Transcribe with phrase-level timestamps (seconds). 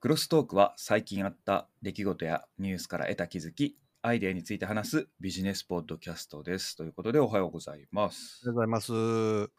[0.00, 6.76] クロストークは最近あった出来事やニュースから得た気づき、アイデアについて話すビジネスポッドキャストです。
[6.76, 8.54] ということでおはようございますありがとう。
[8.54, 8.92] ございます。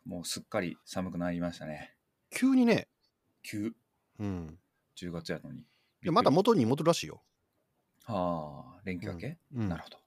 [0.05, 1.97] もうすっかり寒くなりましたね。
[2.29, 2.87] 急にね、
[3.43, 3.73] 急、
[4.19, 4.59] うん。
[4.95, 5.65] 10月やのに。
[6.01, 7.23] でまたびっく元に戻るらしいよ。
[8.07, 9.69] りはあ、連休明け、うん。
[9.69, 9.97] なるほど。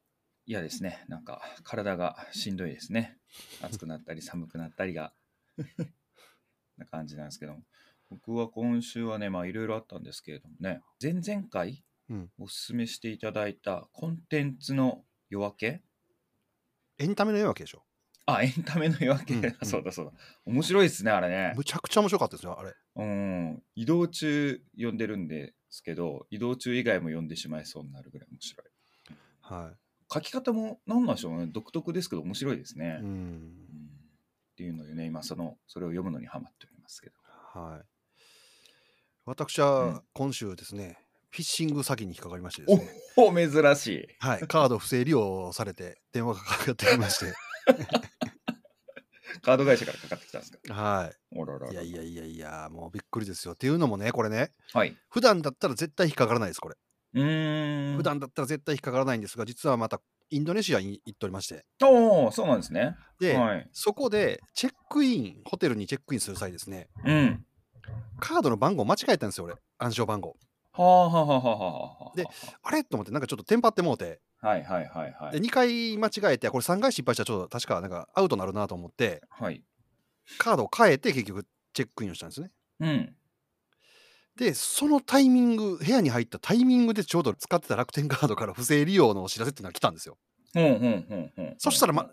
[0.47, 3.19] いやですね、なんか体がしんどいですね。
[3.62, 5.12] 暑くなったり寒くなったりが。
[6.77, 7.62] な感じなんですけども。
[8.11, 15.82] 僕は今週はね、まあいろいろあったんですけれどもね、前々回うんおすすめしていただいたコンテンツの夜明け？
[16.98, 17.84] エンタメの夜明けでしょ？
[18.27, 20.12] あ、エンタメの夜明け、うんうん そうだそうだ。
[20.45, 21.54] 面白いですね、あれね。
[21.56, 22.74] むちゃくちゃ面白かったですよ、あれ。
[22.96, 23.62] うん。
[23.74, 28.66] 移動中読んでるんですけど、移動中以外も読んでしまいそうになるぐらい面白い。
[29.40, 29.77] は
[30.12, 31.46] 書き方も何なんでしょうね。
[31.46, 32.87] 独特ですけど面白いですね。
[32.87, 32.88] い。
[32.96, 33.90] ううんん。
[34.52, 37.16] っていうのでね、今その、それを読むのにハマっておりますけど。
[37.24, 37.87] はい。
[39.30, 40.99] 私うんは今週ですね、
[41.30, 42.91] フィッシング詐欺に引っかかりましてですね。
[43.16, 44.07] おお珍しい。
[44.18, 44.41] はい。
[44.49, 47.32] カード不正利用されて電話がかかってきまして。
[49.43, 50.74] カード会社からかかってきたんですか？
[50.74, 51.73] はおらららい。
[51.73, 53.54] いやいやいやいや、もうびっくりですよ。
[53.54, 54.96] っていうのもね、これね、はい。
[55.09, 56.74] 普段だったら絶対引っかからないです、これ。
[57.15, 57.97] うーん。
[57.99, 61.65] 普段だったら絶対引っかからないんですが、実はまたインドネシアに行っておりまして。
[61.85, 62.97] おおそうなんですね。
[63.21, 63.69] で、はい。
[63.73, 67.47] そこでチェックイン、ホテルにチェックインする際ですね、うん。
[68.19, 69.54] カードの番号間違えたんですよ、俺。
[69.78, 70.36] 暗証番号。
[70.72, 72.16] はあはあはあはあはあ。
[72.16, 72.25] で
[72.62, 72.84] あれ？
[72.84, 75.41] と思って、なんかちょっとテンパってもうて、はいはいはいはでい。
[75.41, 79.64] 2回間違えて、これ3回失敗したらちょっと確かなんかアウトになるなと思って、はい。
[80.38, 82.50] カードを変えて結局チェックインをしたんですね。
[82.81, 83.16] うん。
[84.36, 90.16] で、そのタイミング、部屋に入ったタイミングでちょうど使ってた楽天カードから不正利用のお知らせっていうのが来たんですよ。
[91.58, 92.08] そしたら、ま、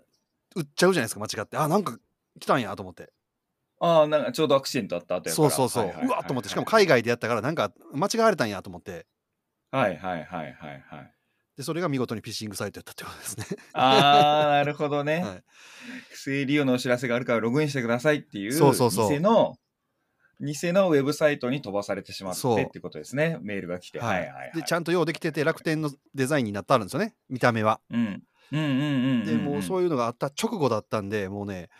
[0.56, 1.56] 売っちゃうじゃないですか、間違って。
[1.56, 1.96] あ、なんか
[2.40, 3.12] 来たんやと思って。
[3.80, 5.46] ああ、なんかちょうどアクシデントあった後やから。
[5.46, 5.84] そうそうそう。
[5.86, 9.06] はいはいはいうわっと思って、しかも海外でやったから、なんか間違われたんやと思って。
[9.70, 11.14] はいはいはいはいはい。
[11.56, 13.58] で、それが見事にフィッシングサイトやったってことですね。
[13.72, 15.22] ああ、なるほどね。
[15.24, 15.44] はい
[16.10, 19.56] 不正利用のお知らせがあるからログインしてくださいっていう、そうそうそう偽の、
[20.40, 23.38] 偽のウェブサイトに飛ばされてしまってそうってことですね。
[23.40, 23.98] メールが来て。
[23.98, 24.52] はいはいはい。
[24.54, 27.80] で、ちゃんと用できてて、楽天のデザインになってあるんですよね、見た目は。
[27.90, 28.22] うん。
[28.52, 29.26] うんうんうんうん。
[29.26, 31.70] で、もうそういいうのがあった直後だったんで、もうね、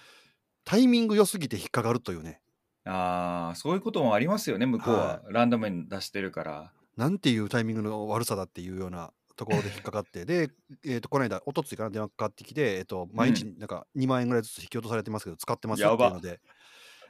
[0.68, 2.42] タイミング良すぎて引っかかるというね、
[2.84, 2.92] うん。
[2.92, 4.66] ああ、そういうこともありますよね。
[4.66, 5.22] 向こうは。
[5.30, 6.72] ランダムに出してるから。
[6.94, 10.50] なんていうタイミングの悪さだっていうようなところで引っかかって、で、
[10.84, 16.38] えー、とこの間、おとついかな、電話かかってきて、えー、と毎日なんか2万円ぐらいずつ引き落とされてますけど、使ってますっていうので、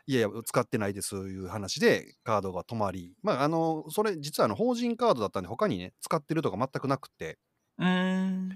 [0.06, 7.38] いやいや、使ってないですいう話で、カードが止まり、まあ、あの、それ、実はあの法人カードだったんで、他にね、使ってるとか全くなくて、
[7.78, 8.50] うーん。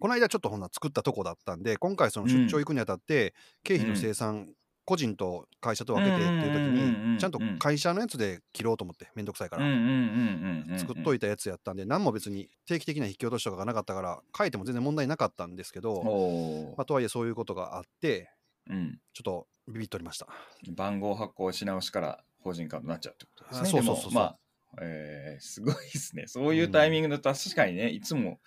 [0.00, 4.48] この間ちょっとほんな作ったとこだったんで、今回その出張行くにあたって、経費の生産、
[4.86, 10.78] 個人と会社と分けてっていう時に、ちゃんと会社のやつで切ろうと思って、めんどくさいから。
[10.78, 18.98] 作っといたやつやったんで、何も別に定期的な引き落としとかがなかったから、書いても全然問題なかったんですけど、おまあ、とはいえそういうことがあって、ーうん。
[19.12, 20.26] ちょっとビビっておりました。
[20.72, 23.60] 番号発行し直しから法人カードになっちゃうってことですね。
[23.60, 24.38] あそうそうそうまあ、
[24.80, 26.24] えーすごいですね。
[26.26, 28.40] そういうタイミングだと確かにね、いつも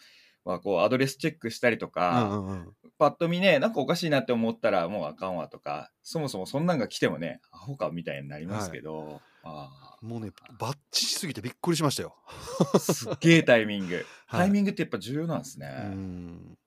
[0.43, 2.73] はこうアドレスチェックしたりとうか、んうんうん。
[2.97, 12.15] パッと見ね、なんかおかしいなって思ったらもうあかんわとか、そもそもそんなんが来てもね、アホかみたいになりますけど、あもうね、バッチしすぎてびっくりしましたよ。
[12.27, 13.95] ーすっげえタイミング。
[14.27, 15.67] はいタイミングってやっぱ重要なんですね。
[15.67, 16.57] うん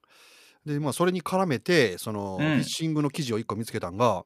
[0.65, 4.25] で、まあ、それに絡めて、その、うんフィッシングの記事を1個見つけたんが、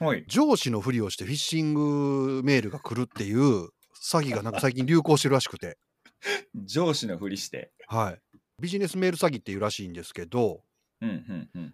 [0.00, 0.24] はい。
[0.26, 3.68] 上司のふりをしてフィッシングメールが来るっていう
[4.02, 5.76] 詐欺がなんか最近流行してるらしくて、
[6.64, 7.72] 上司のふりして。
[7.86, 8.31] はい。
[8.60, 10.62] ビジネスメール詐欺っていうらしいんですけど。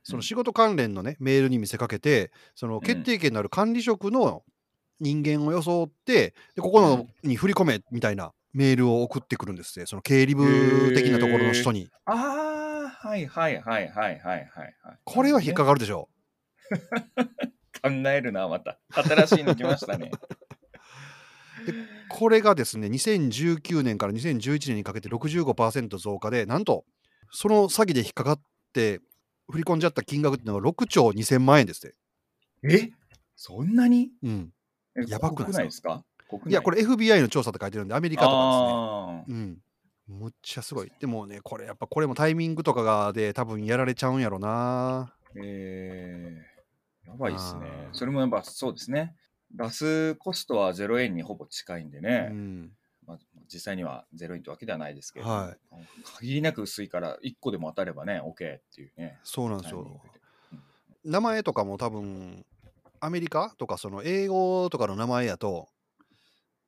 [0.05, 4.43] その仕事関連のね、メールに見せかけて、その決定権のある管理職の
[5.00, 9.87] 人間を装って、でここのに振り込めみたいなメールを送ってくるんですね。
[9.87, 11.91] その経理部的なところの人に。
[12.06, 14.75] ああ、はいはいはいはいはいはいはい。
[15.05, 16.09] これは引っかかるでしょ。
[17.83, 18.78] 考えるな、また。
[18.91, 20.10] 新しいの来ましたね。
[22.18, 26.84] これがですね、2019年から2011年にかけて65%増加で、なんと、
[27.30, 28.41] その詐欺で引っかかっ
[28.72, 28.98] て
[29.48, 31.97] 振り込んじゃった金額っていうのが6兆2000万円ですって。
[32.65, 32.91] え？
[33.36, 34.10] そんなに？
[34.24, 34.53] うん。
[34.97, 36.03] えやばくないですか？
[36.28, 39.47] 国内いや、これ FBI の調査って書いてるんで、アメリカとかあですね。
[40.09, 40.21] うん。
[40.21, 40.91] むっちゃすごい。
[40.98, 45.14] でもね、これやっぱこれもタイミングとかがで多分やられちゃうんやろな。
[45.36, 47.60] ーえー、やばいですね
[47.92, 49.14] それもやっぱそうですね。
[49.53, 52.71] 出すコストは0円にほぼ近いんでうね、ん。
[53.06, 53.18] まあ、
[53.53, 55.56] 実際には0円ってわけではないですけど、は
[56.18, 58.34] 限りなく薄いから1個でも当たればね、OK っ
[58.74, 59.18] ていうね。
[59.24, 59.98] そうなんですよタイミング。
[60.12, 62.45] で名前とかも多分、
[63.00, 65.68] アメリカとかその英語とかの名前やと、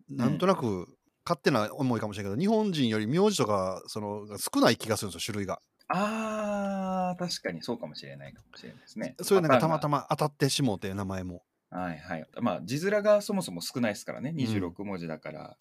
[0.09, 0.89] なんとなく
[1.25, 5.61] 勝手な思いかもしれないけど、日本人より名字とかその少ない気がするんですよ、種類が。
[5.89, 9.17] あー、確かにそうかもしれないかもしれないですね。
[9.21, 9.99] そういうなんかたまたま。
[9.99, 11.43] ま当たってしもうて、名前も。
[11.71, 12.27] はいはい。
[12.41, 15.57] まあ、字面がそもそも少ないですからね、26文字だから。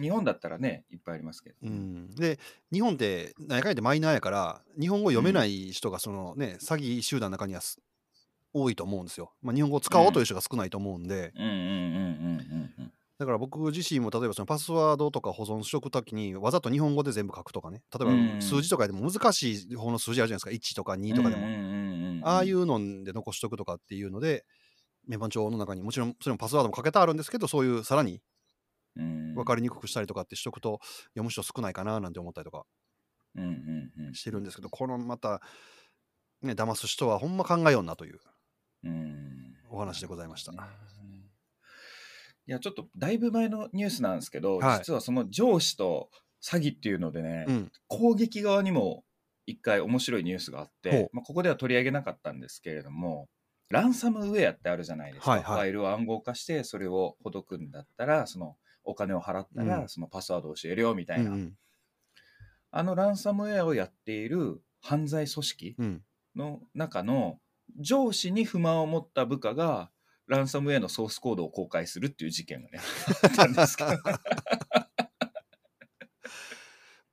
[0.00, 1.56] 日本だったらね、いっぱいありますけど。
[1.62, 2.38] うん、で、
[2.72, 7.80] 日本って、何やかんやってマイナーやから、日本語読めない人が、そのね、詐欺集団の中にはす
[8.52, 9.32] 多いと思うんですよ。
[9.42, 11.68] まあ、日本語を使おうという人が少ないと思うんで、うんうんうんうんう
[12.54, 12.92] んうん。
[13.18, 21.46] だから僕自身も例えばそのパスワードとか保存しとくときに、わざと日本語で全部書くとかね、例うんえば数字とかでも難しい方の数字あるじゃないですか、1とか2とかでも。
[21.46, 24.44] うんうんうんうん、ああいうので残しとくとかっていうので、
[25.10, 28.22] メモ帳の中にもちろんそれもパスワードもかけてあるんですけど、そういうさらに
[28.96, 29.34] うん。
[29.34, 30.80] 分かりにくくしたりとかってしとくと、
[31.10, 32.64] 読む人少ないかななんて思ったりとか
[34.12, 35.40] してるんですけど、このまた、
[36.42, 38.18] ね、騙す人はほんま考えようなという
[38.84, 39.54] うん。
[39.70, 40.52] お話でございました。
[40.52, 40.56] い
[42.46, 44.78] や、ちょっとだいぶ前のニュースなんですけど、はい。
[44.78, 46.10] 実はその上司と
[46.42, 49.04] 詐欺っていうのでね、うん、攻撃側にも
[49.46, 53.28] 一回面白いニュースがあっほてう、まあ、ここでは取り上げなかったんですけれども、
[53.70, 55.30] ランサムウェアってあるじゃないですか。
[55.30, 55.56] はいはい。
[55.56, 59.88] ファイルを暗号化して、それをほどくんだったら、そのお金を払ったら、うん。
[59.88, 61.54] そのパスワードを教えるよみたいな、うんうん。
[62.72, 66.02] あのランサムウェアをやっている犯罪組織うん、
[66.36, 67.38] の中の
[67.78, 69.90] 上司に不満を持った部下が
[70.26, 72.80] ランサムウェアのソースコードを公開するっていう事件がね
[73.22, 73.90] あったんですけど。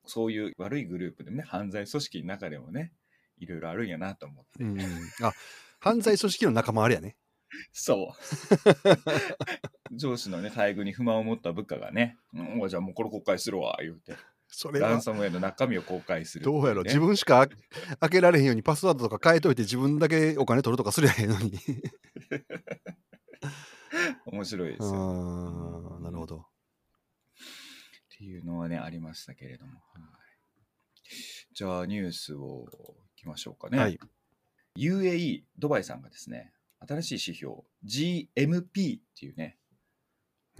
[0.06, 2.94] そういう悪いグループでもね犯罪組織の中でもね
[3.36, 4.80] いろいろあるんやなと思って、うん。
[4.80, 4.88] うん、
[5.22, 5.32] あ
[5.80, 7.16] 犯罪組織の仲間あれやね。
[7.72, 8.14] そ
[9.90, 14.16] う 上司のね待遇に不満を持った部下がね「うん、おじゃあもうこれ公開するわ」言うて
[14.48, 17.48] それはランサムウェアの中身を公開するね、どうやろ自分しか
[18.00, 21.58] 開けられへんようにパスワードとか変えといて自分だけお金取るとかすりゃへんのに。
[24.26, 26.38] 面白いですあよ、ーなるほど。
[26.38, 26.42] っ
[28.18, 29.72] ていうのはね、ありましたけれども。
[29.72, 29.82] はい、
[31.52, 32.66] じゃあ、ニュースを
[33.16, 33.78] いきましょうかね。
[33.78, 33.98] はい。
[34.78, 36.52] UAE、ドバイさんがですね、
[36.86, 37.54] 新しい指標、
[37.84, 39.58] GMP っていうね、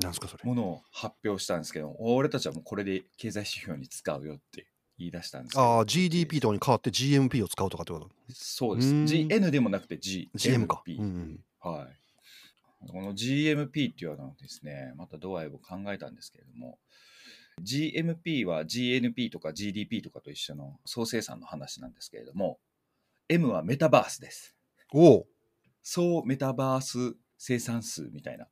[0.01, 0.45] なんすかそれ。
[0.45, 4.67] ものを発表したんですけど、俺たちはもうこれで経済指標に使うよって
[4.99, 8.11] 言い出したんですああ、GDP とかに変わって GMP を使うとかってこと？
[8.33, 8.89] そうです。
[8.89, 10.29] GN でもなくて GMP。
[10.35, 10.83] GM か。
[10.87, 11.41] うんうん。
[11.61, 12.89] はい。
[12.89, 16.79] この GMP っていうのはですね、またドアイを考えたんですけれども、
[17.61, 22.59] GMP は GNP とか GDP とかと一緒の総生産の話なんですけれども、
[23.31, 24.57] M はメタバースです。
[24.95, 25.27] おお
[25.83, 28.47] 総メタバース生産数みたいな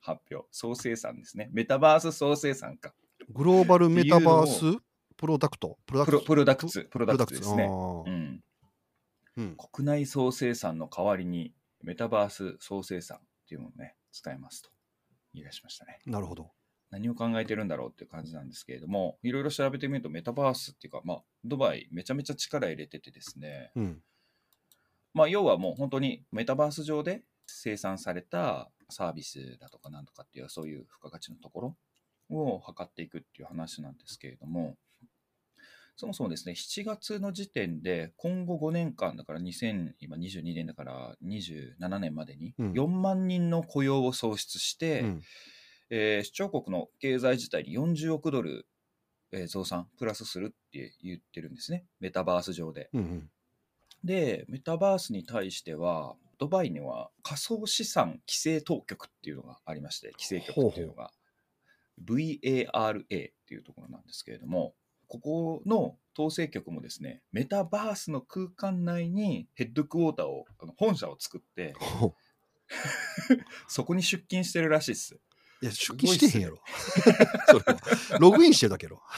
[0.00, 0.48] 発表。
[0.50, 1.48] 総生産ですね。
[1.52, 2.92] メタバース総生産か。
[3.32, 4.78] グローバルメタバース
[5.16, 5.78] プロダクト？
[5.86, 6.20] プロダクト？
[6.24, 7.64] プロダクツ、プロダクツプですね。
[7.66, 8.40] うん。
[9.36, 9.56] うん。
[9.72, 14.70] 国内総生産の代わりにメタバース総生産っていうものをね、使いますと
[15.34, 16.00] 言い出しましたね。
[16.04, 16.50] なるほど。
[16.90, 24.02] 何を考えてるんだろうっていう感じなんですけれども、いろいろ調べてみるとメタバースっていうか、まあ、ドバイめちゃめちゃ力入れててですね、うん。
[25.14, 31.76] まあ、要はもう本当にメタバース上で生産されたサービスだとかなんとかっていうそういう付加価値のところ
[32.36, 34.76] を測っていくっていう話なんですけれども、
[35.96, 45.22] そもそもですね、7月の時点で今後5年間だから2000今22年だから27年までにうん4万人の雇用を創出して、うん。
[45.90, 48.66] えー主張国の経済自体に40億ドル、
[49.32, 52.88] えー増産、プラスするって言ってるんですね、メタバース上で。
[52.92, 53.30] うんうん。
[54.04, 61.12] で、メタバースに対しては、ドバイには仮想資産規制当局っていうのがありまして、規制局っていうのが
[62.02, 64.74] VARA っていうところなんですけれども、
[65.06, 71.74] ここの統制局もですね、メタバースの空間内にヘッドクォーターを、本社を作って、
[73.68, 75.18] そこに出勤してるらしいです。
[75.62, 76.62] いや、出勤してへんやろ。
[77.48, 78.18] それは。
[78.18, 79.02] ログインしてるだけやろ。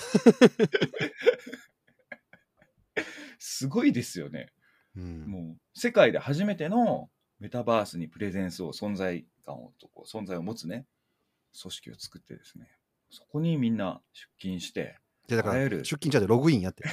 [3.38, 4.52] すごいですよね。
[4.96, 5.26] うん。
[5.26, 9.72] もう世界で初めてのメタバースにプレゼンスを存在感を
[10.04, 10.86] 存在を持つね
[11.60, 12.68] 組織を作ってですね
[13.10, 14.96] そこにみんな出勤して
[15.26, 16.84] でだからあらゆる出勤じゃでログインやって。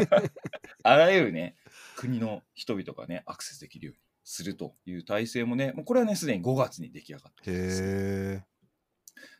[0.82, 1.56] あらゆるね
[1.96, 7.90] 国の人々がねアクセスできるようにするという体制もねもうこれはねすでに5月に出来上がってるんですよへ
[8.36, 8.44] え。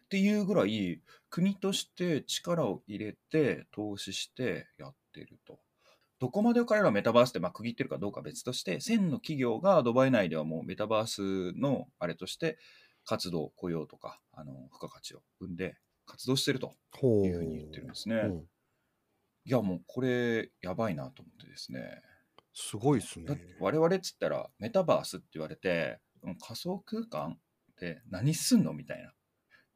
[0.06, 5.58] っていうぐらい国として力を入れて投資してやってると。
[6.18, 12.56] どこまで彼らはメタバースってまあ区切ってるかどうかは別として、1000の企業がドバイ内ではもうメタバースのあれとして
[13.04, 16.75] 活動、雇用とか、あの付加価値を生んで活動してると。
[17.02, 18.16] いうふうに言ってるんですね。
[18.16, 18.44] うん
[19.48, 22.02] いやもうこれやばいなと思ってですね。
[22.52, 27.38] すごいっすね我々っつったらメタバースって言われてうん仮想空間
[27.72, 28.72] って何すんの？
[28.72, 29.12] みたいな。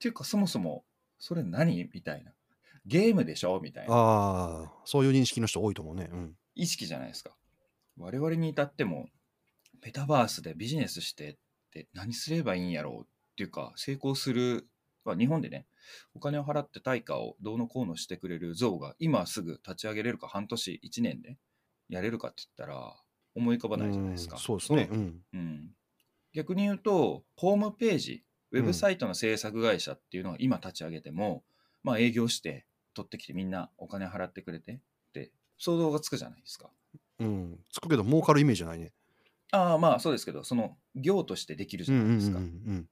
[0.00, 0.82] っていうかそもそも
[1.18, 1.90] それ何？
[1.92, 2.32] みたいな。
[2.86, 3.60] ゲームでしょ？
[3.62, 3.94] みたいな。
[3.94, 6.08] ああ、そういう認識の人多いと思うね。
[6.10, 6.34] うん。
[6.54, 7.36] 意識じゃないですか。
[7.98, 9.10] 我々に至っても、
[9.84, 11.36] メタバースでビジネスしてっ
[11.70, 14.66] て何すればいいんやろうっていうか、成功する、
[15.04, 15.66] まあ、日本でね、
[16.14, 21.36] お金を払って対価をどうのこうのしてくれる像が今すぐ立ち上げれるか半年、1年で
[21.90, 22.96] やれるかって言ったら
[23.34, 24.36] 思い浮かばないじゃないですか。
[24.36, 24.88] うんそうですね。
[24.90, 25.20] うん。
[25.34, 25.70] うん、
[26.32, 31.42] 逆に言うと、ホームページ、ウェブサイトの制作会社っていうのを今立ち上げても、
[31.82, 34.78] まあ営業して取ってきてみんなお金払ってくれてっ
[35.12, 36.70] て想像がつくじゃないですか。
[37.18, 37.58] うん。
[37.70, 38.92] つくけど、儲かるイメージじゃないね。
[39.52, 42.38] ああまあそうですけど、その業としてできるじうんうんうんゃないですか。
[42.38, 42.88] うん。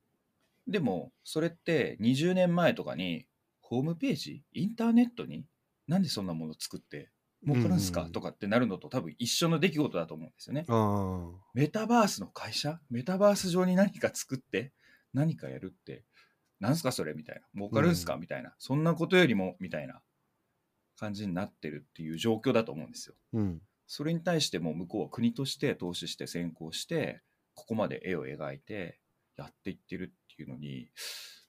[0.67, 3.27] でも、それって20年前とかに
[3.61, 5.45] ホームページ、インターネットに
[5.87, 7.11] なんでそんなもの作って
[7.47, 10.67] 儲かるんすか、うんとかってなるのと多分一緒の出来事だと思うんですよね。
[10.69, 12.81] あメタバースの会社？
[12.91, 14.73] メタバース上に何か作って？
[15.19, 16.05] 何かやるって
[16.61, 20.01] なんすかそれみたいな儲かるんすか、みたいなそんなことよりもみたいな
[20.99, 23.15] 感じになってるっていう状況だと思うんですよ。
[23.35, 23.39] あ。
[23.39, 23.61] うん。
[23.87, 27.23] それに対しても向こうは国として投資して先行して
[27.55, 28.99] ここまで絵を描いて
[29.37, 30.89] やっていってるっていうのに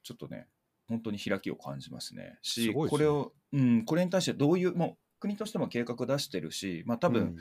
[0.04, 0.48] ちょっとね
[0.88, 2.38] 本当に開きを感じますね。
[2.42, 7.38] しねこれを、うん、これに対してどういうもう国としても計画出してるし、まあ、多分、うん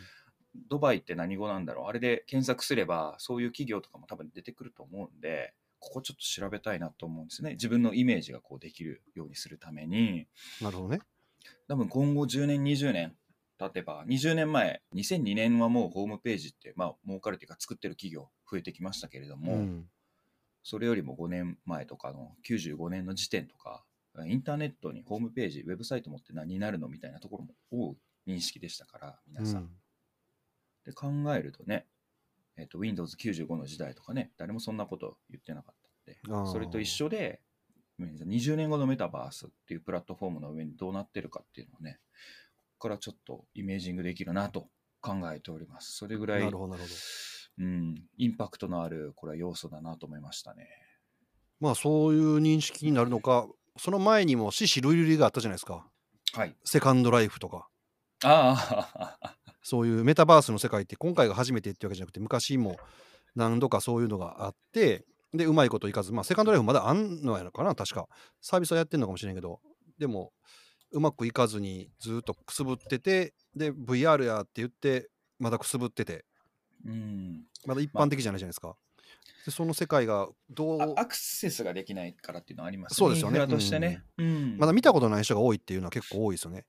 [0.68, 10.26] ドバイって何語なんだろうあれで検索すればそういう企業とかも多分出てくると思うんでここちょっと調べたいなと思うんですね自分のイメージがこうできるようにするために
[10.61, 11.00] なるほどね。
[11.68, 13.16] 多分今後10年20年
[13.58, 19.87] 経てば20年前2002年はもうホームページってまあ儲かるというか作ってる企業増えてきましたけれども、うん。
[20.62, 23.85] それよりも5年前とかの95年の時点とか
[24.26, 27.94] インターネットにホームページウェブサイト持って何になるのみたいなところも多
[28.26, 29.70] い認識でしたから皆さん、うん
[30.88, 31.87] で考えるとね、
[32.58, 35.74] えっと Windows95 の時代とかね誰もそんなこと言ってなかっ
[36.26, 37.40] たんあーでそれと一緒で
[38.00, 41.98] 20年後のメタバースっていうプラットフォームの上にどうなってるかっていうのをね
[42.56, 44.68] ここからちょっとイメージングできるなと
[45.00, 46.94] 考えておりますそれぐらいなるほど、なるほど。
[47.60, 50.68] うん、インパクトのあるこれは要素だなと思いましたね
[51.60, 55.86] まあ、そういう認識になるのか、その前にも、獅子類類があったじゃないですか。
[56.32, 57.68] はいセカンドライフとか。
[58.22, 62.76] ああそういうメタバースの世界って今回が初めてってわけじゃなくて昔も
[63.34, 68.08] 何度かそういうのがあってでうまいこといかずまあセカンドライフまだあんのやのかな確か
[68.40, 69.60] サービスはやってんのかもしれんけど
[69.98, 70.32] でも
[70.90, 76.24] うまくいかずにずっとくすぶっててで VR やって言ってまだくすぶってて
[76.84, 77.44] うん。
[77.66, 78.76] まだ一般的じゃないじゃないですか。
[79.44, 83.38] でその世界がどうあアクセスができないからっていうのはありますそうですよね。
[83.80, 84.56] ね、うん。
[84.58, 86.66] まだ見たことない人が多いっていうのは結構多いですよね。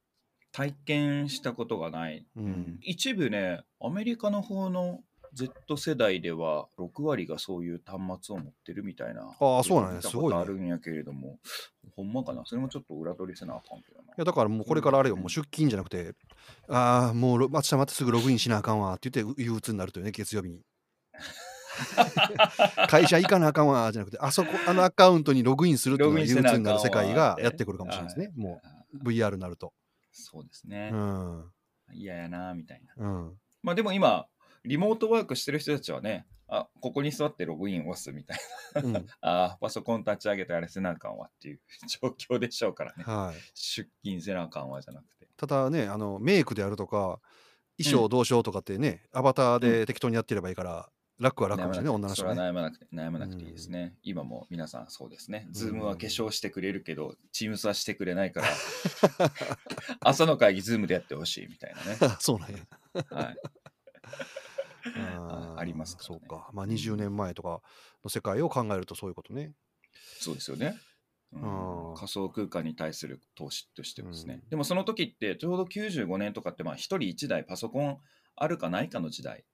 [0.51, 2.79] 体験したことがない、うん。
[2.81, 4.99] 一部ねアメリカの方の
[5.31, 11.37] Z 世代では6割がそういう端末を持ってるみたいなああそうなんや見たすごいあるんやけれども、
[11.95, 12.41] ほんまかな？
[12.45, 14.05] それもちょっと裏取りせなあかんけどな。
[14.05, 15.21] いやだからもうこれからあれよ、うん。
[15.21, 16.13] もう出勤じゃなくて、
[16.67, 18.95] ああ、もうロまたまたすぐログインしなあかんわ。
[18.95, 20.61] って言って憂鬱になるというね、月曜日に。
[22.89, 23.91] 会社行かなあかんわ。
[23.91, 29.73] じゃなくて、あそこ、あのアカウントにログインするっていうのが憂鬱になる世界がやってくるかもしれないですね、もあう VR になると。
[30.19, 30.91] そうですね。
[30.93, 31.45] う、ん。
[31.93, 32.93] 嫌やなみたいな。
[32.97, 33.33] うん。
[33.63, 34.27] まあでも今
[34.63, 38.39] リモートワークしてる人たちはねあここに座ってログイン押すみたい
[38.83, 43.03] うん、な あパソコン立ち上げてあれせなあかんわっていう 状況でしょうからね。
[43.03, 43.39] はい。
[43.53, 45.27] 出勤せなあかんわじゃなくて。
[45.37, 47.19] ただね、あのメイクであるとか、
[47.81, 52.41] 衣装どうしようとかってね、アバターで適当にやってればいいから、楽は楽かもしれないね、女の人はね。
[52.41, 58.47] 悩まなくて悩まなくていいですね、今も皆さんそうですね、ズームは化粧してくれるけど、チームスはしてくれないから、
[60.01, 61.97] 朝の会議、ズームでやってほしいみたいなね。
[62.19, 62.57] そうなんや。
[63.09, 63.37] はい、
[65.57, 66.49] ありますからねそうか。
[66.53, 67.61] まあ20年前とか
[68.03, 69.53] の世界を考えるとそういうことね。
[70.19, 70.79] そうですよね。
[71.31, 77.99] うん仮想空間に対する投資としてですね、うんでもその時ってちょうど95年とかってまあ1人1台パソコン
[78.35, 79.45] あるかないかの時代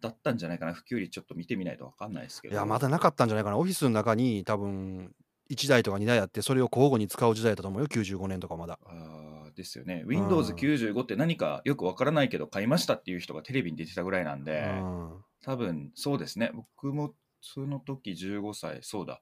[0.00, 0.74] だったんじゃないかな。
[0.74, 2.54] 普及率ちょっと見てみないと分かんないですけど。
[2.54, 3.56] いや、まだなかったんじゃないかな。
[3.56, 5.14] オフィスの中に多分
[5.50, 8.78] 1台とか2台あって、それを交互に使う時代だと思うよ、95年とかまだ。
[8.84, 10.04] あーですよね。
[10.06, 15.24] Windows95 って何かよくわからないけど買いましたっていう人がテレビに出てたぐらいなんで、うん。
[15.42, 16.50] 多分そうですね。
[16.54, 19.20] 僕もその時15歳そうだ。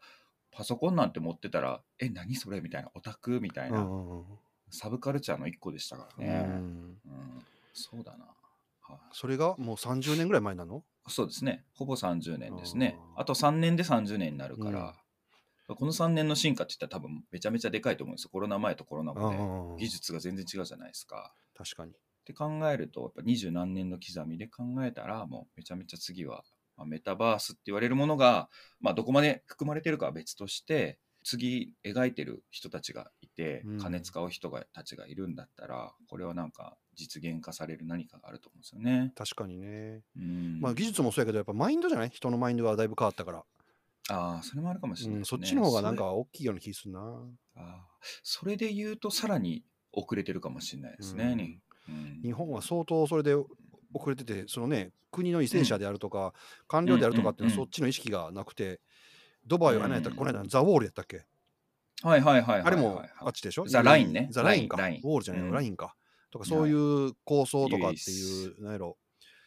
[0.50, 2.91] パソコンなんて持ってたらえ何それみたいな。
[2.95, 3.88] オタクみたいうな、
[4.71, 7.00] サブカルチャーの一個でしたからうね、ん。
[7.07, 7.45] うん。
[7.73, 8.26] そうだな、
[8.89, 8.99] はい。
[9.12, 10.83] それがもう30年ぐらい前なの？
[11.09, 11.65] そうですね。
[11.75, 12.99] ほぼ30年ですね。
[13.17, 14.95] あと3年で30年になるから、
[15.69, 18.31] この3年の進化って言ったら多分めちゃめちゃでかいと思うんですよ。
[18.33, 19.37] コロナ前とコロナ後で。
[19.37, 19.77] うん。
[19.77, 21.35] 技術が全然違うじゃないですか。
[21.57, 21.93] 確かに。
[21.93, 26.45] って考えるとやっぱ二十何年の刻みで考えたらもうめちゃめちゃ次は、
[26.77, 28.49] まあ、メタバースって言われるものが、
[28.81, 33.79] まあ、どこまで含まれてるかは別として次描いてる人たちがいて、うん。
[33.79, 39.13] 金使う人がたちがいるんだったらこれはなんか実現化される何かがあると思うんですよね。
[39.17, 40.03] 確かにね。
[40.17, 42.11] うん、まあ技術もそうやけど、やっぱマインドじゃない？
[42.11, 43.45] 人のマインドがだいぶ変わったから。
[44.11, 47.01] ああそれもあるかもしれないうん、そっちの方がなんか大きいような気するな。
[47.57, 47.63] あー
[48.23, 51.61] それで言うとさらに遅れてるかもしれないですね。
[51.89, 56.33] うん日本は相当それで遅れてて、そのね、国の為政者であるとか、
[56.69, 58.81] 官僚であるとかっていうのはそっちの意識がなくて、
[59.47, 61.27] ドバイは何やったっこの間、ザ・ウォールやったっけ、
[62.03, 62.61] はいはいはい。
[62.63, 63.67] あれもあっちでしょ？
[63.67, 64.77] ザラインねザ・ラインか。
[64.77, 65.95] ウォールじゃないラインか。
[66.33, 68.97] とか、そういう構想とかっていう、なんやろ。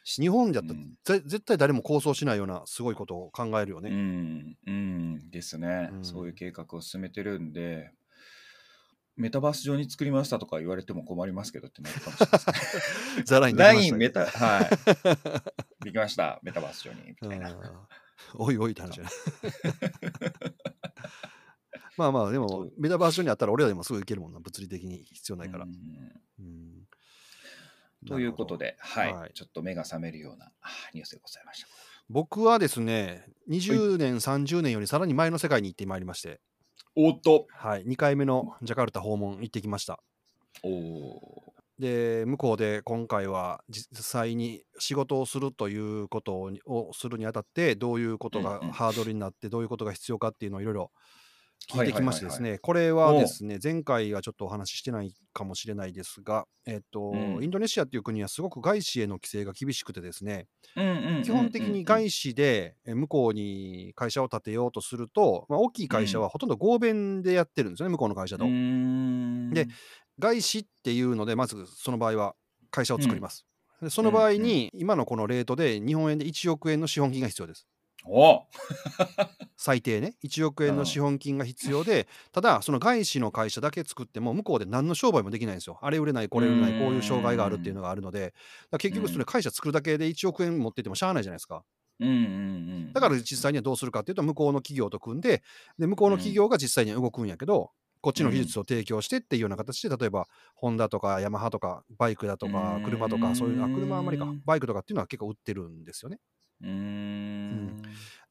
[0.05, 3.89] 日本じゃったら、うんぜ絶対誰も構想しないようなすごいことを考えるようね。
[3.89, 7.91] ん、うんですね、うんそういう計画を進めてるんで、
[9.17, 13.23] メタバース上に作りましたとか言われても困りますけどってなるかもしれない ですね。
[13.25, 14.69] ザ・ラインでラきましたインメタ、はい。
[15.85, 17.01] できました、メタバース上に。
[17.07, 17.51] みたいな。
[17.51, 17.59] うん
[18.37, 19.13] おいおいって話じゃない。
[21.97, 25.65] まあまあ、でも、メタバース上にあったら俺らでもすぐ行けるもんな、物理的に必要ないから。
[28.07, 29.31] ということで、はい、はい。
[29.33, 31.67] ちょっと目が覚めるようなあニュースでございました。
[32.09, 36.39] 僕はですね、20年、30年よりさらに前の世界に行ってまいりまして、
[36.95, 37.47] おっと。
[37.49, 39.99] はい、2回目のジャカルタ訪問行ってきました。
[40.63, 50.91] おおで、向こうで今回は実際に仕事をするということををするにあたって、どういうことがハードルになって、どういうことが必要かっていうのをいろいろ
[51.71, 68.45] 聞いてきましてですはいね、これはですね、前回はちょっとお話ししてないかもしれないですが、えっと、うんインドネシアっていう国はすごく外資への規制が厳しくてですね、うんうんうんうんうん基本的に外資でえ向こうに会社を建てようとすると、まあ、大きい会社はほとんど合弁でやってるんですよね、向こうの会社と。
[68.45, 69.67] で
[70.19, 72.35] 外資っていうので、まずその場合は
[72.69, 73.45] 会社を作ります。
[73.81, 77.67] でその場合に、今のこのレートで日本円で1億円の資本金が必要です。
[78.07, 78.47] お。
[79.57, 85.79] 最低ね、1億円の資本金が必要で、ただ、その外資の会社だけ作っても、向こうで何の商売もできないんですよ。
[85.81, 88.33] あれ売れない、これ売れない、こういう障害があるっていうのがあるので、
[88.79, 91.63] 結局、それ会社作るだけで1億円持ってってもしゃあないじゃないですか。
[91.99, 95.43] うんうんうんだから実際にはどうするかっていうと、向こうの企業と組んで、
[95.77, 102.83] で向こうの企業が実際に動くんやけど、こっちの技術を提供してっていうような形で、例えば、ホンダとかヤマハとか、バイクだとかう、ん。
[102.83, 106.19] 車とか、そういう、あ、車はあんまりか、バイクとかっていうのは結構売ってるんですよね。
[106.61, 107.81] うーん。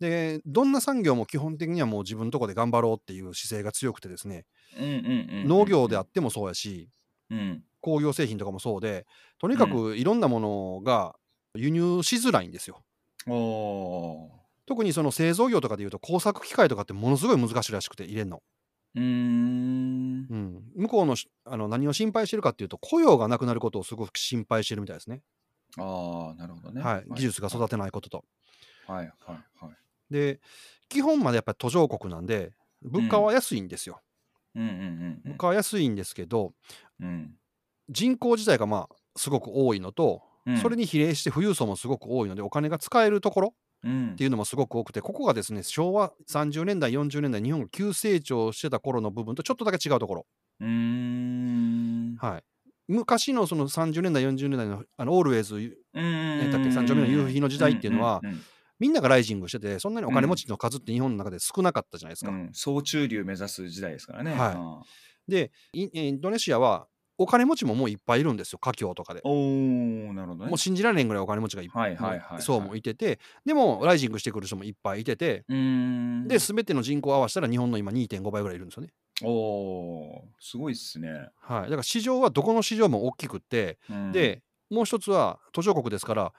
[0.01, 4.45] で、どんな産業も基本的にはもう自分のとこで頑張ろうっていう姿勢が強くてですね、
[4.79, 6.91] うんうんうんうん農業であってもそうやし、
[7.31, 7.65] うん。
[7.81, 9.07] 工業製品とかもそうで、
[9.39, 11.17] とにかくいろんなものが
[11.55, 12.83] 輸入しづらいんですよ。
[13.27, 14.45] おー。
[14.67, 18.43] 特にその製造業とかでいうと工作機械とかってものすごい難しいらしくて入れんの。
[18.95, 20.27] うーん。
[20.31, 25.21] うん、向こうのしあの何を心配してるかっていうと雇用がなくなることをすごく心配してるみたいですね。
[25.79, 26.83] ああなるほどね。
[26.83, 28.25] はい、技術が育てないことと。
[28.87, 29.77] はいはいはい。
[30.11, 30.41] で
[30.89, 34.01] 基本までやっぱり途上国なんで物価は安いんですよ。
[34.55, 36.53] うんうんうん物価は安いんですけど
[37.01, 37.35] うん。
[37.89, 40.59] 人口自体がまあすごく多いのと、うん。
[40.59, 44.13] それに比例して富裕層もすごく多いのでお金が使えるところうん。
[44.13, 50.27] っていうのもすごく多くてここがですね昭和30年代40年代日本が急成長してた頃の部分とちょっとだけ違うところ。
[50.61, 52.17] うーん。
[52.17, 52.45] はい
[52.89, 55.55] 昔のその30年代40年代のあのオールウェイズ
[56.53, 56.71] だっけ？
[56.71, 58.41] 三丁目の夕日の時代っていうのはんん
[58.79, 62.31] みんながライジングしててそんなにお金持ちの数って日本の中で少なかったじゃないですか。
[62.31, 62.51] うん。
[62.53, 64.33] 総中流目指す時代ですからね。
[64.35, 64.83] は
[65.29, 65.31] い。
[65.31, 69.21] でインドネシアはお金持ちももういっぱいいるんですよ華僑とかで。
[69.23, 70.51] おおなるほどね。
[70.51, 72.43] もう信じられんぐらいお金持ちがいっぱいはいはいはいはい。
[72.43, 73.21] 層もいてて。
[73.47, 75.45] でもライジングしてくる人もいっぱいいてて。
[75.49, 78.91] で全ての人口を合わせたら日本の今2.5倍ぐらいいるんですよね。
[79.23, 81.29] おおすごいっすね。
[81.41, 86.33] はい、だから市場はどこの市場も大きくって、うん、でもう一つは途上国ですから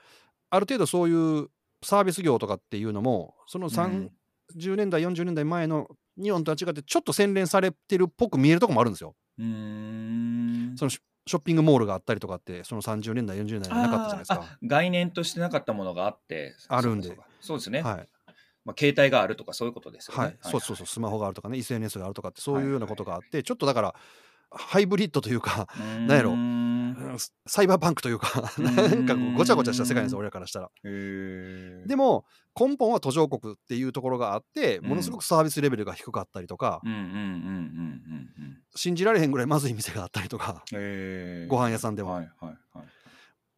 [0.50, 1.48] ある程度そういう
[1.82, 4.10] サービス業とかっていうのもその30
[4.76, 5.88] 年代40年代前の
[6.20, 9.14] 日本とは違ってちょっと洗練されてるっぽく見えるとこもあるんですよ。
[9.38, 10.74] うーん。
[10.76, 14.58] そのショッピングモールがあったりとかってその30年代40年代になかったじゃないですか。
[14.62, 17.18] 概念としてなかったものがあってあるんで。
[17.40, 18.08] そうですね、はい
[18.66, 20.24] まあ、携帯があるとかそういうことですよね。
[20.24, 20.86] はい、そうそうそう。
[20.86, 23.94] スマホがあるとかね SNS があるとかってそういうようなことがあって、ちょっとだから
[24.50, 25.68] ハイブリッドというか、
[26.06, 26.34] なんやろ。
[26.96, 30.70] ろサイバーパンクというかなんかごちゃごちゃした世界ですよ俺らからしたら。
[30.82, 32.24] でも
[32.58, 36.80] 根本は途上国っていうところがあってうんものすごくサービスレベルが低かったりとか、
[38.74, 40.64] 信じられへんぐらいまずい店があったりとか
[41.48, 42.12] ご飯屋さんでも。
[42.12, 42.86] はいはいはい。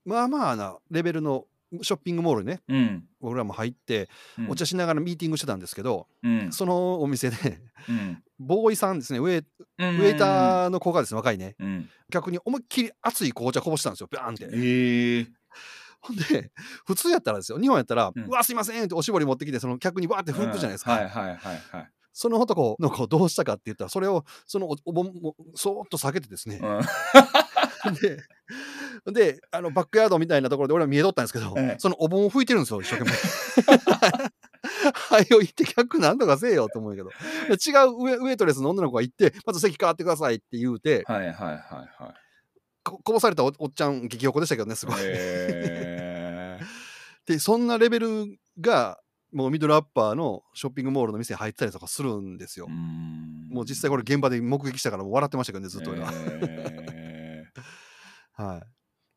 [0.05, 1.47] まあまあなレベルの
[1.83, 2.61] ショッピングモールにね。
[2.69, 3.05] うん。
[3.21, 4.51] 僕らも入ってうん。
[4.51, 6.53] お茶しながらミーティングしてたんですけど、うん。
[6.53, 7.37] そのお店で
[7.89, 8.23] うん。
[8.39, 9.45] ボーイさんですねウェ
[9.79, 11.57] ウェイターの子がですね若いね。
[11.59, 11.89] うん。
[12.11, 14.45] 逆に思いっきり熱い紅茶こぼしたんですよバーンって。
[14.45, 15.27] へえ
[16.01, 16.53] ほんで
[16.87, 21.91] 普通やったらですよ日本やったら「ううんわすいません」っておしぼり持ってきてその客にバーって拭くじゃないですか、はいはいはいはい。
[22.19, 26.81] その男の子どうしたかって言ったら、それを、そのおお盆もそーっと避けてですね、うん。
[28.01, 33.17] で、で、あの、バックヤードみたいなところで俺は見えとったんですけど、ええそのお盆を拭いてるんですよ、一生懸命。
[34.93, 37.11] はい、行って客なんとかせえよと思うけど。
[37.49, 41.57] で違うウェイトレスの女の子が行って、まず席変わってくださいって言うて、はいはいはい
[42.03, 42.15] はい。
[42.85, 44.97] ここぼされたおおっちゃん激横でしたけどね、すごい。
[45.01, 46.59] へ
[47.27, 48.99] で、そんなレベルが、
[49.31, 52.73] もうミドルアッパーのショッピングモールの店に入ってたりとかするんですよーう。
[52.73, 56.11] んもう実際これ現場で目撃したからもう笑ってましたけどね、ずっと俺は。
[56.13, 57.08] へ
[58.43, 58.63] は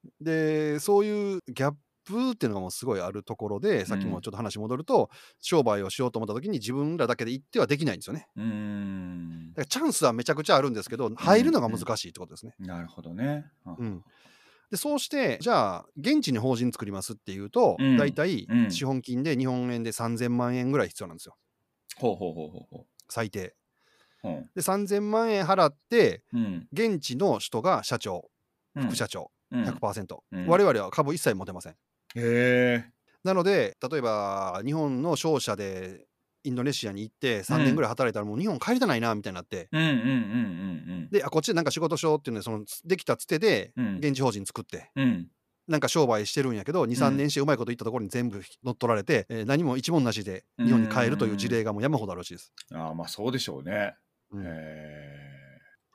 [0.04, 0.24] い。
[0.24, 1.74] で、そういうギャッ
[2.06, 8.28] プっていうのがもうすごいあるところで、さっきもちょっと話戻ると、商売をしようと思った時に自分らだけで行ってはできないんですよね。
[8.38, 12.56] ーうーんだからチャンスはめちゃくちゃあるんですけど、入るのが難しいってことですね。
[12.60, 13.46] なるほどね。
[13.66, 14.04] うん
[14.72, 21.36] で、そうして、じゃあ、現地に法人作りますっていうと、うん大体うん資本金で日本円で3000万円ぐらい必要なんですよ。
[21.98, 23.54] ほうほうほうほうほ最低。
[24.24, 24.30] う。
[24.30, 28.31] うんで、3000万円払って、うん現地の人が社長、うん
[28.80, 31.74] 副社長、うん100%、うん我々は株一切持てません。
[31.74, 31.76] へ
[32.16, 32.86] え。
[33.24, 36.08] なので、例えば日本の商社で
[36.44, 43.98] インドネシアに行って3年ぐらい働いたらもう日本帰りたないなみたいになって、うんで、あ、こっちでなんか仕事しようっていうので、そのできたつてでうん。
[43.98, 45.04] 現地法人作って、うん。
[45.04, 45.28] うん。
[45.68, 52.52] なんか商売してるんやけど、2、3うん年してうまいこと言ったところに全部乗っ取られて、えー何も一文なしで日本に帰るという事例がもう山ほどあるらしいです。
[52.74, 53.96] ああ、まあそうでしょうね。
[54.32, 55.31] うんへえ。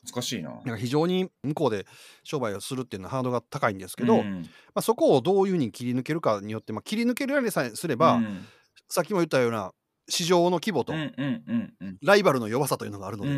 [0.06, 0.50] 難しいな。
[0.50, 1.86] なんか非常に向こうで
[2.22, 4.48] 商売をするっていうのはハードルが高いんですけど、まうん。
[4.74, 8.44] あ、そこをどういうふうに切り抜けるかによって、まあ、切り抜けられさえすれば、うん。
[8.88, 9.72] さっきも言ったような
[10.08, 10.92] 市場の規模と
[12.02, 13.30] ライバルの弱さというのがあるので、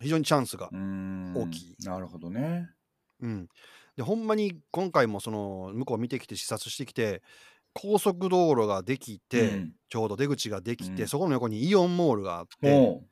[0.00, 1.76] 非常にチャンスが大きい。
[1.84, 2.68] なるほどね。
[3.20, 3.48] うん、
[3.96, 7.22] でほんまに今回もその向こう見てきて視察してきて
[7.72, 9.72] 高速道路ができて、うん。
[9.88, 11.08] ちょうど出口ができて、うん。
[11.08, 13.02] そこの横にイオンモールがあってほ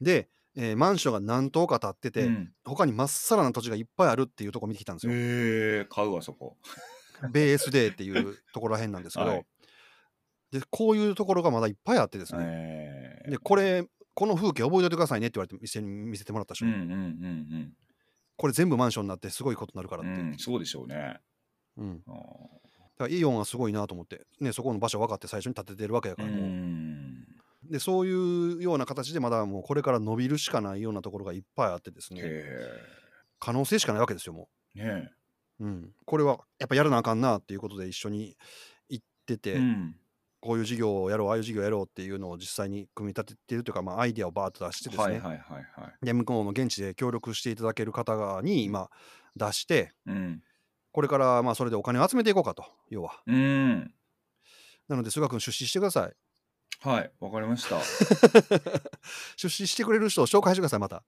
[0.00, 2.12] で、えーマンションが何棟か建ってう。
[2.12, 5.12] て、うん他にまっさらな土地がいっぱいあるっていうところ見てきたんですよ。
[5.12, 5.16] へ
[5.80, 6.56] え、買うわそこ。
[7.30, 9.46] ベースデーっていうところらへんなんですけど、はい
[10.52, 17.72] でこういうところがまだいっぱいあってですね、でこれこの風景覚えておいてくださいねって言われて店に見せてもらった人に、うんうんうん
[18.36, 20.28] これ全部マンションになってすごいことになるからって、うん。
[20.30, 21.20] うん、そうでしょうね。
[21.76, 27.24] うん、あだからイオンはすごいなと思って、ね、そこの場所分かって最初に建ててるわけやからもう、ん。
[27.70, 32.44] でそういうような形でまだもうこれから伸びるしかないようなところがいっぱいあってですねへ
[33.38, 34.84] 可能性しかないわけですよもえ。
[34.84, 35.10] ね
[35.60, 38.36] う、うん、これはやっぱやらなあかんなっていうことで一緒に
[38.88, 39.36] 行ってえ。
[39.36, 39.96] て、うん。
[40.40, 46.04] こういう事業をやろうああいう事業をやろうっていうのを実際に組み立てているというか、まあ、アイデアをバーッと出してですね、はいはいはいはい。
[46.04, 48.90] で向こうの現地で協力していただける方々に今
[49.36, 50.42] 出してうん。
[50.90, 53.94] これからまあそれでお金を集めていこうかと要はうん。
[54.88, 56.12] なので菅君出資してください
[56.82, 57.80] はい、わかりました。
[59.36, 61.04] 出資してくれる人を紹介してくださいまた。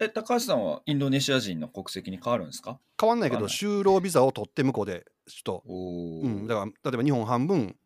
[0.00, 2.80] え、高橋さんはインドネシア人の国籍に変わるんですか？
[3.00, 7.76] 変わんないけど就労ビザを取って向こうでちょっと、うん、だから例えば日本半分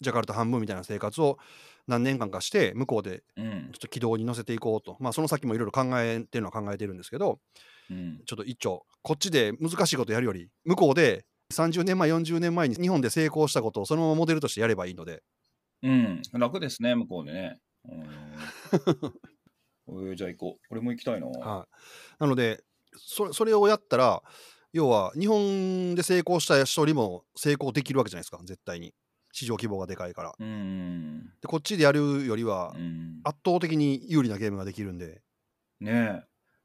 [0.00, 1.38] ジャカルタ半分みたいな生活を
[1.86, 3.70] 何年間かして向こうでうん。
[3.72, 4.96] ちょっと軌道に乗せていこうと。
[5.00, 7.40] まあその先もいろいろ考えてるのは考えてるんですけど
[7.90, 15.22] うん、ちょっと一丁こっちで難しいことやるより向こうで30年前40年前に日本で成功したことをそのままモデルとしてやればいいので
[15.82, 17.60] うん、楽ですね、向こうでね。
[17.88, 18.06] うん
[19.88, 20.66] えーじゃあ行こう。
[20.70, 21.26] 俺も行きたいな。
[21.26, 22.62] はい、なので
[22.96, 24.22] そそれをやったら
[24.72, 28.94] 要は日本で成功した人よりも成功できるわけじゃないですか絶対に
[29.32, 31.24] 市場規模がでかいからうん。
[31.40, 35.20] でこっちでやるよりはうん、圧倒的に有利なゲームができるんで
[35.82, 36.22] ね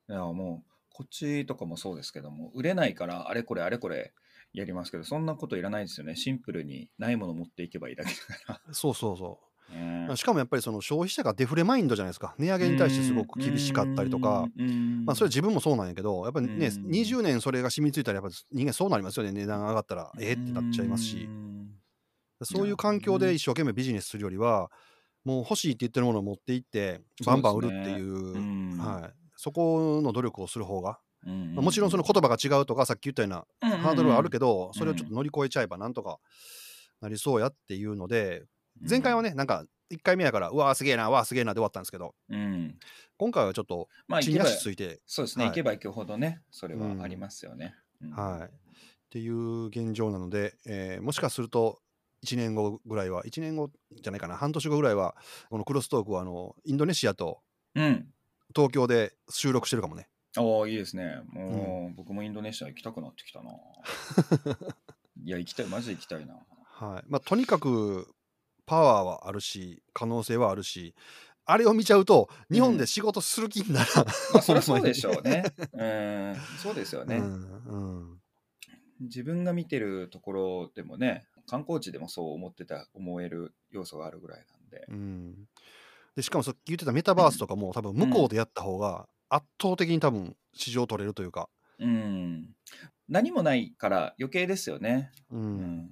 [0.07, 0.13] え。
[0.13, 4.13] いや、もう、こっちとかもそうですけども、売れないから、あれこれあれこれ
[4.59, 6.15] やりますけど、そんなこといらないですよね。
[6.15, 8.11] シンプルにないもの持っていけばいいだけ
[8.47, 9.39] だかそうそうそ
[9.71, 9.75] ら。
[9.75, 10.07] ね。
[10.11, 12.35] うしかもやっぱりその消費者がデフレマインドじゃないですか。
[12.37, 16.91] 値上げに対してすごく厳しかったりとか、うん、まあ、それ自分もそうなんやけどやっぱりね、うん。
[16.91, 19.31] 20年それが染みついたらやっぱ人間そうなりますよね。
[19.31, 20.11] 値段が上がったら。
[20.19, 21.25] えーってなっちゃいますし。
[21.25, 21.69] うん。
[22.43, 24.69] そういう環境で一生懸命ビジネスするよりは
[25.25, 28.13] もう欲しいって言ってるものを持っていってバンバン売るっていう。
[28.13, 28.77] うん。
[28.77, 36.19] はい、そこの努力をする方が、うんまあもちろんその言葉が違うとかさっき言ったようなハードルはあるけど、それをちょっと乗り越えちゃえばなんとか
[37.01, 38.43] なりそうやっていうので
[38.87, 42.77] 前回はねなんか1回目やからうわーすげえなうわーすげえなで終わったんですけどうん、
[43.17, 43.87] 今回はちょっと
[44.21, 45.51] 地に足ついてそうですね、はい。
[45.51, 48.11] 行けば行くほどねそれはありますよね、うん。
[48.11, 48.47] はい。
[48.47, 48.49] っ
[49.09, 51.79] ていう現状なので、えーもしかすると
[52.25, 55.15] 1年後ぐらいは1年後じゃないかな半年後ぐらいは
[55.49, 57.39] このクロストークはあのインドネシアと
[57.75, 58.07] うん。
[58.55, 61.21] 東京で収録してるかもねおおいいですね。
[61.31, 63.51] もう、僕もインドネシア行きたくなってきたな。
[65.23, 66.35] いや行きたいマジで行きたいな。
[66.63, 67.03] はい。
[67.07, 68.07] まあ、とにかく
[68.65, 70.93] パワーはあるし可能性はあるし
[71.45, 75.45] あれを見ちゃうと日本で仕事する気にならん、まあ、そりゃそうでしょうね。
[75.73, 78.21] うん、そうですよね、うんうん。
[78.99, 84.85] 自分が見てるところでもね、観光地でもそう思ってた、思える要素があるぐらいなんで。
[84.89, 85.47] うん。
[86.17, 92.55] でしかもさっき言ってたメタバースとかも多分向こうでやった方が圧倒的に多分市場取れるというか、うん。
[93.07, 95.11] 何もないから余計ですよね。
[95.31, 95.89] ううんん。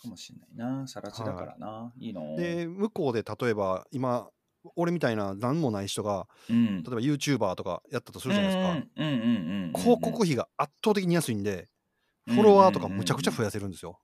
[0.00, 0.86] かもしんないな。
[0.88, 1.92] さら地だからな。
[1.98, 2.36] いいの。
[2.36, 4.28] で向こうで例えば今
[4.76, 9.72] 俺みたいな何もない人がうん例えば YouTuber とかやったとするじゃないですか、うんうんうんうんうん。
[9.74, 11.68] 広告費が圧倒的に安いんで
[12.26, 13.98] フォロワーとかむちゃくちゃ増やせるんですよ、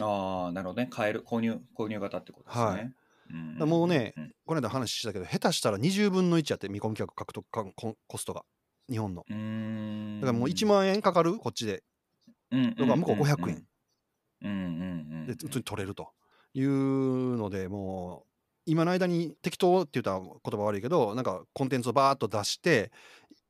[0.00, 0.88] ああ、なるほどね。
[0.90, 2.64] 買える、購入、購入型ってことですね。
[2.64, 2.92] はい
[3.30, 8.44] うんもうねんこの間話したけど下手したら20分の1やって見込み客獲得かココストが。
[8.90, 9.22] 日本の。
[10.20, 11.36] だからもう1万円かかる？
[11.36, 11.82] こっちで。
[12.50, 13.66] 円だから向こう500円。
[14.42, 15.26] うん。
[15.26, 16.08] で普通に取れると。
[16.54, 18.28] いうのでもう
[18.64, 22.90] 今の間に適当って言ったら言葉悪いけどなんかコンテンツをバーッと出して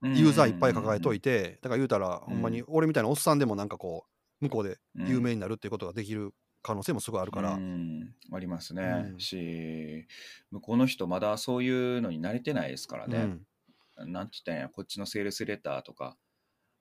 [0.03, 4.05] ユーザーいっぱい抱えといて、てだから言うたらほんまに俺みたいなおっさんでもなんかこ
[4.41, 6.33] う向こうで有名になるっていうことができる
[6.69, 8.15] 可能性もすごいあるから、うん。
[8.31, 9.21] ありますね、うん。
[9.21, 10.07] し
[10.51, 13.39] 向こうの人まだそういうのに慣れてないですからね、
[13.99, 14.13] うん。
[14.13, 16.17] なんて言ったんやこっちのセールスレターとか。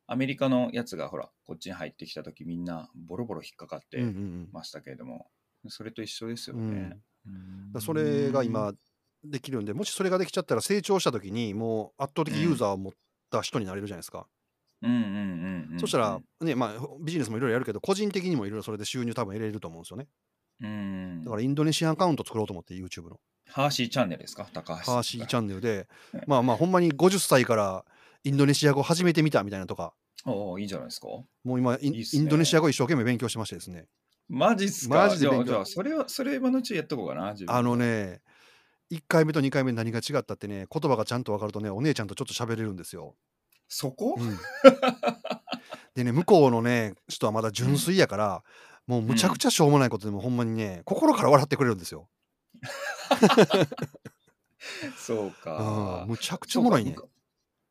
[0.09, 4.49] アメリカのやつがほらこっちに入ってきた時みんなボロボロ引っかかっうんうんうてん。
[4.53, 5.29] ましたけれども、
[5.67, 6.71] それと一緒ですようん。
[6.71, 7.01] ね、だか
[7.73, 8.71] らそれが今
[9.23, 12.93] できるんでもしそれができちゃったら成長した時にもう圧倒的ユーザーを持っ
[13.29, 14.36] た人になれるじゃないですか、うんうんうんうん
[15.79, 20.07] そしたらねまあビジネスもいろいろやるけど個人的にもいろいろそれで収入多分得れると思うんですよね。
[20.61, 23.19] うんだからインドネシアンアカウント作ろうと思って YouTube の。
[23.49, 24.47] ハーシーチャンネルですか？
[24.53, 27.85] 高橋ハーシーチャンネルではいまあまあほんまに50歳から
[28.23, 29.93] インドネシア語始めてみたみたいなとか。
[30.25, 31.07] おおいいじゃないですか。
[31.07, 32.03] もう今インね。
[32.11, 33.85] インドネシア語一生懸命勉強してましてですね。
[34.29, 35.07] マジっすか？
[35.07, 35.63] マジで勉強。
[35.65, 38.21] それはそれ今のうちやっとこうかなあのね
[38.91, 43.15] 1回目と2回目何が違ったってね言葉がちゃんと分かるとねお姉ちゃんとちょっと喋れるんですよ、
[43.67, 44.37] そこ、うん。
[45.95, 48.43] でね向こうのね人はまだ純粋やから、
[48.85, 52.07] もうむちゃくちゃしょうもないことでもほんまにね心から笑ってくれるんですよ、
[54.95, 56.03] そうか。
[56.03, 56.95] うん、むちゃくちゃおもろいね。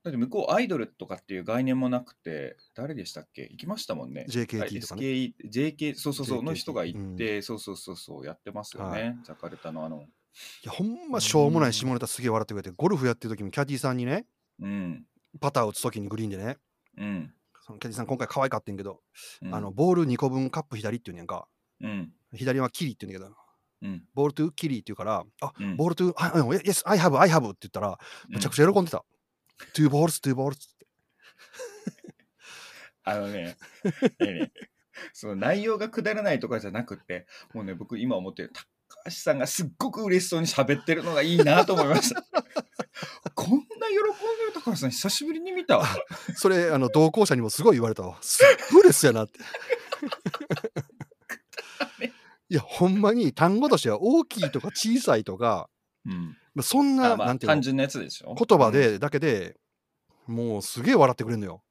[0.03, 3.43] だって向こうアイドルとかっていう概念もなくて誰でしたっけ？
[3.43, 4.27] 行きましたもんね。
[4.29, 5.03] JKT とかね。
[5.03, 10.03] JK そうそうそうの人が行って、そうそうそうそうやってますよね、はジャカルタのあの。
[10.03, 14.27] いやほんましょうもない下ネタすげえ笑ってくれてゴルフやってる時もキャディーさんにね
[14.61, 15.07] うん
[15.40, 16.59] パター打つ時にグリーンでね。
[16.99, 17.33] うん、
[17.64, 19.01] そのキャディーさん今回可愛かったんけど、
[19.42, 21.46] うん、あのボール2個分カップ左って言うねんか。
[21.83, 22.12] うん。
[22.35, 23.37] 左は kiri って言うんだけど。
[23.83, 24.05] うん。
[24.14, 25.77] ボールトゥ kiri って言うからあうん。
[25.77, 29.05] ボールトゥあうん Yes I have I have って言ったらめちゃくちゃ喜んでた、
[29.75, 30.87] two balls two balls って
[33.05, 33.57] あのね、
[34.20, 34.53] ええね
[35.12, 38.64] その内容がくだらないとかじゃなくて、もうね、僕今思ってる、高
[39.07, 42.25] 橋さんがすっごく嬉しそうに喋ってるのがいいなと思いました。
[43.35, 45.87] こ んな喜んでる高橋さん久しぶりに見たわ。
[46.35, 48.18] それあの同行者にもすごい言われたわ。
[48.20, 49.38] すっごいですやなって。
[52.49, 55.68] いやほんまに単語としては大きいとか小さいとか
[56.05, 56.37] うん。
[56.55, 57.55] まあそんなあまあなんていうの？
[57.55, 58.35] 単純なやつでしょ？
[58.35, 59.57] 言葉、でだけで
[60.27, 61.62] もうすげえ笑ってくれるのよ。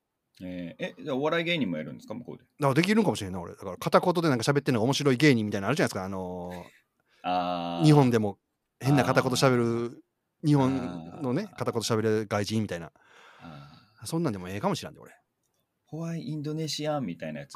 [0.41, 2.13] うんえーえ、じゃあお笑い芸人もやるんですか？
[2.13, 2.43] 向こうで。
[2.43, 3.54] だからできるんかもしれんない俺。
[3.54, 6.04] だから片言でなんか喋ってるのが面白い芸人みたいなのあるじゃないですか。
[6.04, 6.51] あの
[7.23, 7.86] あーー。
[7.86, 8.38] 日本でも
[8.82, 9.56] 変な片言喋
[9.91, 10.04] る
[10.45, 12.91] 日本のね片言喋る外人みたいな
[14.05, 15.12] そんなんでもええかもしれんで俺
[15.86, 17.55] ホワイインドネシアンみたいなやつ。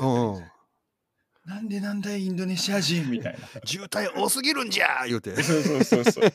[1.46, 3.40] なんでなんだいインドネシア人みたいな。
[3.66, 6.32] 渋滞多すぎるんじゃー言うてそうそうそうそう。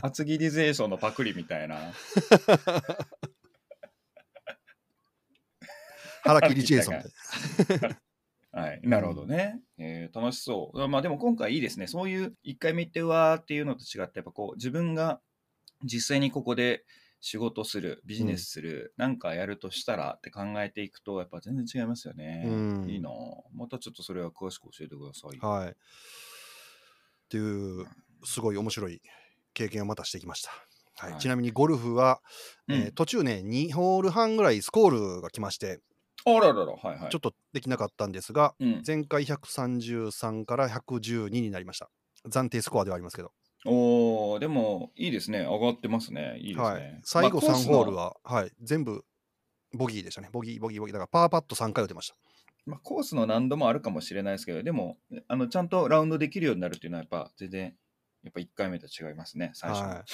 [0.00, 1.76] 厚切りゼーションのパクリみたいな。
[6.22, 7.02] 腹切りジェイソン
[8.52, 9.60] はい、なるほどね。
[9.78, 10.88] えー楽しそう。
[10.88, 11.86] まあでも今回いいですね。
[11.86, 15.20] そういう1回目行ってわーっていうのと違って、やっぱこう自分が
[15.84, 16.84] 実際にここで
[17.20, 22.44] 仕事する、ビジネスする、なんかやるとしたらって考えていくと、やっぱ全然違いますよね。
[22.46, 22.50] う
[22.86, 22.86] ん。
[22.88, 23.10] いいな。
[23.10, 23.12] ぁ
[23.54, 25.38] またちょっとそれは詳しく教えてください。
[25.38, 25.68] なはい。
[25.70, 25.72] っ
[27.28, 27.86] ていう
[28.24, 29.00] すごい面白い
[29.54, 30.50] 経験をまたしてきました、
[30.96, 31.12] はい。
[31.12, 31.20] はい。
[31.20, 32.20] ちなみにゴルフは、
[32.68, 32.92] えーうん。
[32.92, 35.80] 途中ね2ホール半ぐらいスコールが来まして
[36.24, 37.10] あららら、はいはい。
[37.10, 41.88] ちょっとできなかったんですが、うん、前回133から112になりました。
[42.28, 43.32] 暫定スコアではありますけど、
[43.66, 45.40] おーでもいいですね。
[45.40, 46.38] 上がってますね。
[46.38, 46.64] いいですね。
[46.64, 49.04] はい、最後3まあコースのホールは、はい、全部
[49.76, 52.16] ボギーでしたねボギーボギーボギーだからパーパット3回打てました
[52.66, 54.98] まあ、コースの難度もあるかもしれないですけど、でも、
[55.28, 57.76] あのちゃんとラウンドできるようになるっていうのは、やっぱ全然、
[58.24, 59.88] やっぱ1回目と違いますね、最初の。
[59.88, 60.04] はい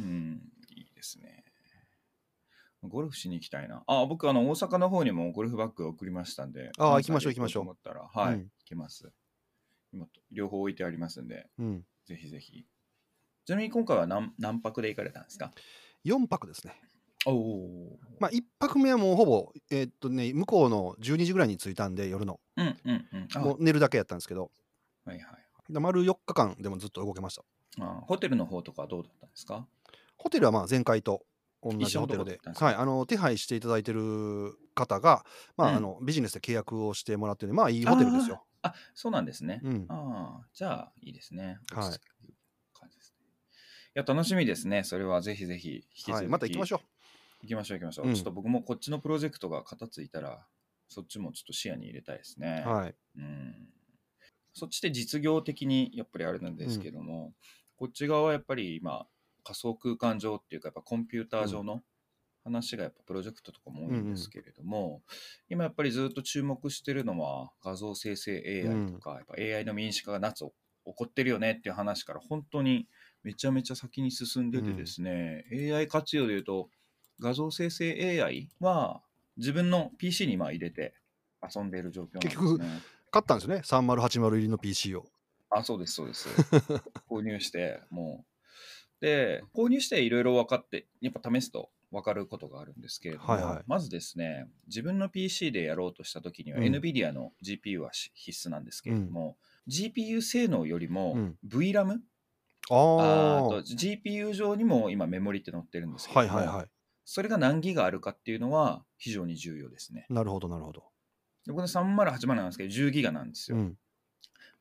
[0.00, 0.42] うん、
[0.76, 1.42] いいですね。
[2.82, 3.82] ゴルフしに行きたいな。
[3.86, 6.70] あ、僕、あの、大阪の方にもゴルフバッグ送りましたんで。
[6.78, 9.10] あ行きましょうでこと思ったら、はい、うん行きます。
[9.94, 12.66] 今、両方置いてありますんで、うんぜひぜひ。
[13.44, 15.52] ちなみに今回は何何泊で行かれたんですか
[16.04, 16.80] ？4泊ですね。
[17.26, 17.98] おお。
[18.18, 22.40] まあ、1泊目はもうほぼ、えーっとね、向こうの12時ぐらいに着いたんで、夜の。
[22.56, 23.28] うんうんうん。
[23.34, 24.50] あもう寝るだけやったんですけど、
[25.04, 25.72] はいはい。
[25.72, 27.44] で丸4日間でもずっと動けました。
[27.80, 29.66] あホテルの方とかはどうだったんですか？
[30.16, 31.24] ホテルはまあ前回と
[31.62, 35.24] 同じホテルではい、あの手配していただいてる方が、
[35.56, 38.44] まあうんあのビジネスで契約をしてもらってるんで、まあいいホテルですよ。
[38.62, 39.60] あ、そうなんですね。
[39.62, 41.58] うんああ、じゃあいいですね。
[41.72, 42.11] はい落ち着
[43.94, 44.84] や、楽しみですね。
[44.84, 46.80] それはぜひぜひ引き続き、はい、また行きましょ
[47.42, 50.46] 行きましょう行きましょう、うんちょっと僕もこっちのプロジェクトが片付いたら、
[50.88, 52.64] そっちもちょっと視野に入れたいですね。
[52.66, 52.68] う。
[52.68, 52.94] はい。
[53.16, 53.68] うん、
[54.54, 57.32] そっちで実業的にやっぱりあれなんですけども、
[57.76, 59.06] こっち側はやっぱり今
[59.44, 61.82] 仮想空間上っていうかやっぱコンピューター上の
[62.44, 65.02] 話がやっぱプロジェクトとかも多いんですけれども、
[65.48, 70.50] 今やっぱりずっと注目してるのは画像生成 AI とか、やっぱ AI の民主化が夏起
[70.84, 72.88] こってるよねっていう話から本当に
[73.22, 76.68] めちゃめちゃ先に進んでてですね、AI 活用でいうと
[77.20, 79.02] 画像生成 AI は
[79.36, 80.94] 自分の PC にまあ入れて
[81.42, 82.80] 遊んでいる状況なんです結ね。
[83.10, 85.04] 買ったんですよね、3080入りの PC を。
[85.50, 86.28] あ、そうです、そうです。
[87.08, 88.24] 購入して、も
[89.00, 89.04] う。
[89.04, 99.36] で、購入していろいろ分かって、やっぱ試すと分かることがあるんですけれども、はいはいまずですね、自分の PC でやろうとしたときには、うん NVIDIA の GPU はし必須なんですけれども、
[99.68, 101.98] GPU 性能よりもうん VRAM、
[102.70, 106.66] ああと GPU 上にも今メモリって載ってるんですけれども、はいはいはい。
[107.04, 110.06] それが何ギガあるかっていうのは非常に重要ですね。
[110.08, 110.84] なるほどなるほど。
[111.46, 113.56] でこれ3080なんですけど、10ギガなんですよ。
[113.56, 113.76] うん。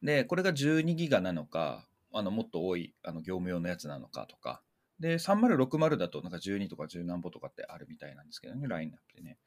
[0.02, 4.62] で、これが12ギガなのか、あのもっと多いあの業務用のやつなのかとか、
[5.00, 9.38] で、3060だとなんか12とか10何歩とかってあるみたいなんですけどね、ラインナップでね。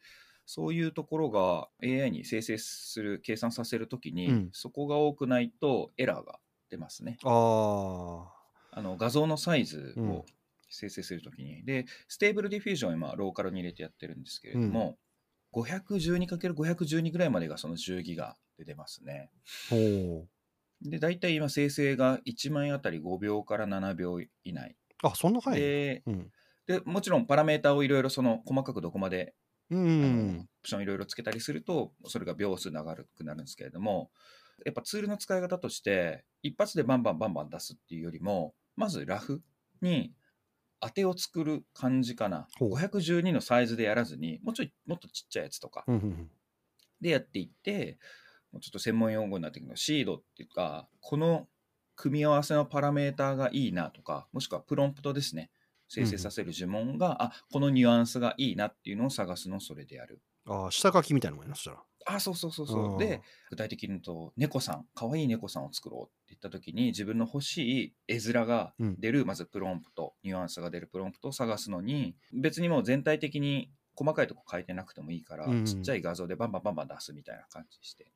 [0.47, 6.39] そういうところが AI に生成する、計算させるときに、うんそこが多くないとエラーが
[6.71, 7.19] 出ますね。
[7.25, 8.44] ああ
[8.83, 10.25] の画像のサイズうんを
[10.69, 11.65] 生成するときに。
[11.65, 14.99] で、ステーブルディフュージョンを今、ローカルに入れてやってるんですけれども、
[15.53, 19.31] 512×512 ぐらいまでがその10ギガで出ますね。
[20.83, 24.77] で、大体今生成が1枚あたり5秒から7秒以内。
[25.05, 25.07] うん。
[25.07, 26.33] あそんな早い、でうん。
[26.67, 29.35] で、もちろんパラメータをいろいろその細かくどこまで、
[29.71, 30.41] うん。
[30.41, 34.11] オプションいろいろつけたりすると、それが秒数長くなるんですけれども、
[34.65, 39.43] やっぱツールの使い方として、一発でバンバンバンバン出すっていうよりも、まずラフ
[39.81, 40.13] に
[40.81, 42.47] 当てを作る感じかな。
[42.59, 46.31] ほう512のサイズでやらずに、もうちょい、もっとちっちゃいやつとかうんうんうん。
[47.01, 47.99] でやっていって、
[48.53, 51.49] もうちょっと専門用語になってくるのシードっていうか、この
[51.97, 55.51] 組み合わせのパラメーターがいいなとか、もしくはプロンプトですね。
[55.89, 60.21] 生成させる呪文が、あこのニュアンスがいいなっていうのを探すのをそれでやる。
[60.47, 61.83] ああ、下書きみたいなのもやな、そしたら。
[62.07, 62.97] あ、そうそうそうあそう。
[62.97, 78.13] ーで、具体的に言うと、猫さん、可愛い猫さんを作ろうって言った時に、自分の欲しい絵面が出る、まずプロンプト、ニュアンスが出るプロンプトを探すのに、別にもう全体的に細かいとこ書いてなくてもいいから、うんうんちっちゃい画像でバンバンバンバン出すみたいな感じにして。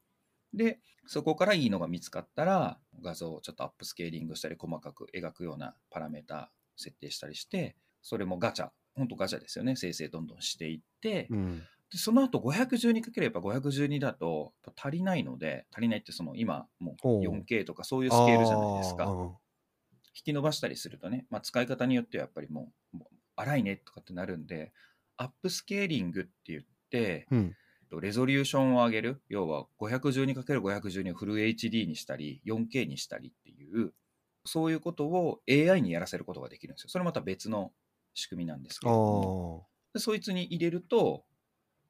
[0.52, 11.62] で、そこからいいのが見つかったら、画像をちょっとアップスケーリングしたり、細かく描くようなパラメータ設定したりして、それもガチャ、本当ガチャですよね、生成どんどんしていって、うん。
[11.90, 17.22] でその後512かければ512だと足りないので足りないってその今もうほう。
[17.22, 19.06] 4K とかそういうスケールじゃないですか。
[20.14, 24.72] 引き伸ばしたりするとね、まあ、使い方によってはやっぱりもうもう荒いねとかってなるんで
[25.16, 27.56] アップスケーリングって言ってうん。
[28.02, 33.94] レゾリューションを上げる要は 512×512 をフル HD にしたり 4K にしたりっていう
[34.44, 36.88] そういうことを AI にやらせることができるんですよ。
[36.90, 37.72] それまた別の
[38.14, 39.64] 仕組みなんですけど。
[39.94, 41.24] でそいつに入れると、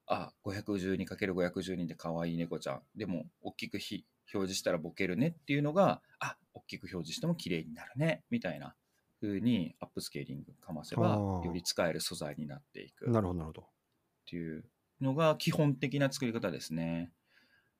[0.09, 2.83] あ、512×512 で可愛い猫ちゃん。
[2.95, 8.75] でも、大きくひ表示したらボケるねっていうのが、あ、大きく表示しても綺麗になるね、みたいな
[9.21, 13.69] 風にアップスケーリングかませばより使える素材になっていくっなるほど、なるほど。
[14.25, 14.65] ていう
[15.01, 17.11] のが基本的な作り方ですね。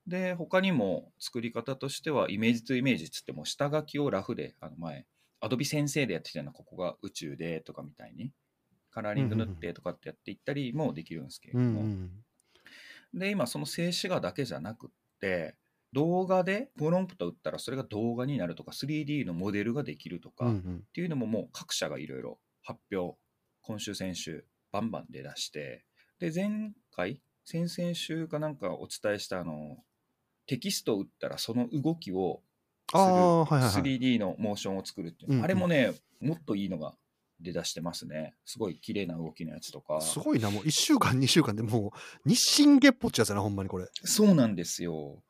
[0.08, 5.06] で、他にも作り方としては、イメージとイメージっつっても、下書きをラフで、あの前、
[5.40, 8.34] アドビ先生でやってきたような、ここが宇宙でとかみたいに、
[8.92, 12.12] カラーリング塗ってとかってやっていったりもできるんですけれうんども、うん。
[13.14, 15.56] で、今その静止画だけじゃなくって、
[15.94, 20.82] 動画でプロンプト打ったらそれが動画になるとか、3D のモデルができるとか、っ。
[20.94, 23.18] ていうのももう各社がいろいろ発表、
[23.62, 25.86] 今週、先週、バンバン出だして、
[26.20, 29.78] で、前回、先々週かなんかお伝えしたあの、
[30.46, 32.42] テキストを打ったらその動きを
[32.92, 33.82] するああ、はいはいはい。
[33.82, 36.96] 3D のモーションを作るっていう、あれもね、もっといいのが
[37.42, 38.36] 出だしてますね。
[38.46, 40.02] すごい綺麗な動きのやつとか。
[40.02, 41.94] すごいな、もう1週間、2週間でも
[42.26, 43.88] う日進月歩っちゃうやつやな、ほんまにこれ。
[44.04, 45.24] そうなんですよ。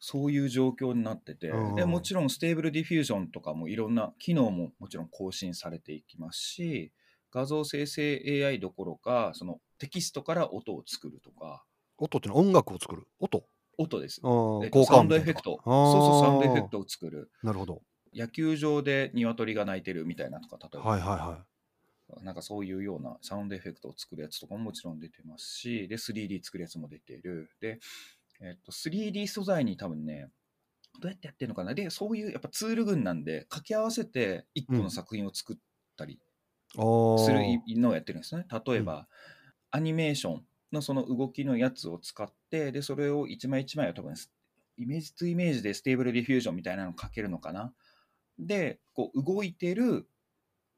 [0.00, 6.92] そういう状況になってて、うんでもちろんステーブルディフュージョンとかもいろんな機能ももちろん更新されていきますし
[7.32, 11.64] 画像生成 AI どころかそのテキストから音を作るとか。
[11.98, 13.08] 音っていうのは音楽を作る？
[13.18, 13.42] 音？
[13.76, 15.60] 音です、あーえっとサウンドエフェクト。
[15.64, 17.30] そうそうサウンドエフェクトを作る。
[17.42, 17.82] なるほど
[18.14, 21.44] 野球場で鶏が鳴いてるみたいなとか例えば、はいはいは
[22.22, 27.50] なんかそういうようなサウンドエフェクトを作るやつとかももちろん出てますし、で、3D 作るやつも出ている。
[27.60, 27.80] で、
[28.40, 30.30] えっと、3D 素材に多分ね、
[31.00, 35.56] どうやってやってるのかなで、そういうやっぱツール群なんで、掛け合わせて一個の作品を作っ
[35.96, 36.18] たり
[36.72, 38.46] するーのをやってるんですね。
[38.66, 39.06] 例えば、
[39.70, 44.14] アニメーションのその動きのやつを使って、で、それを一枚一枚を多分、
[44.78, 47.74] イメージとイメージで Stable Diffusion みたいなのをかけるのかな。
[48.38, 50.08] で、こう動いてる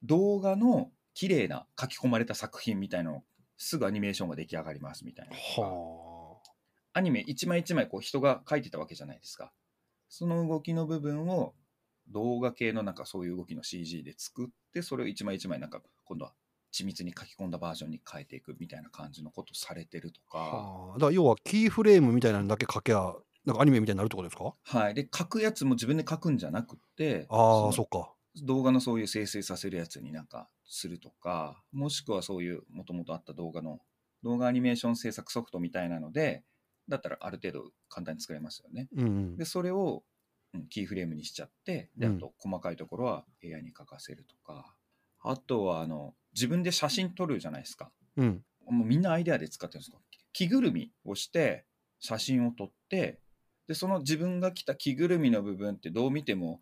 [0.03, 3.23] 動画の綺麗な書き込まれた作品みたいなのを
[3.59, 5.37] すぐアニメーションが出来上がりますみたいな。
[5.37, 6.39] は
[6.93, 9.53] アニメ一枚一枚こう人が描いてたわけじゃないですか。
[10.09, 11.55] その動きの部分を
[12.09, 16.33] 動画系のなんかそういう動きの CG で作って、それを一枚一枚なんか今度は
[16.73, 20.39] 緻密に書き込んだバージョンに変えていくみたいな感じのことされてるとあか。
[20.39, 24.55] はあだ要はキーフレームみたいなのだけ書けばなんかアニメみたいになるってことですか？
[24.62, 24.95] はい。
[24.95, 28.12] で、書くやつも自分で書くんじゃなくて、あそのあそっか。
[28.43, 33.80] 動画のそういう生成させるやつになんかするとか、もしくはそういうもともとあった動画の
[34.22, 36.45] 動画アニメーション制作ソフトみたいなので、
[36.88, 38.88] だったらある程度簡単に作れますよね。
[38.97, 39.36] うんうん。
[39.36, 40.03] で、それを、
[40.53, 42.18] うんキーフレームにしちゃって、で、あうん。
[42.18, 44.74] と細かいところは AI に書かせるとか、
[45.22, 47.93] あとはあの自分で写真撮るじゃないですか。
[48.16, 48.45] うん。
[48.68, 49.99] もうみんなアイデアで使ってるんですか？
[50.32, 51.66] 着ぐるみをして
[52.01, 53.20] 写真を撮って
[53.71, 56.61] でその自分が着た着ぐるみの部分ってどう見ても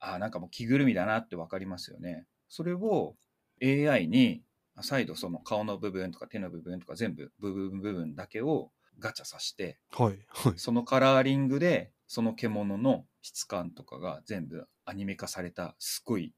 [0.00, 2.24] あーなんかもう着ぐるみだなって分かりますよね。
[2.48, 3.14] それを
[3.62, 4.42] AI に
[4.80, 10.52] 再度その顔の部分とか手の部分とか全部部分部分だけをガチャさせてはいはい。
[10.56, 16.32] そのカラーリングでその獣の質感とかが全部アニメ化されたすごい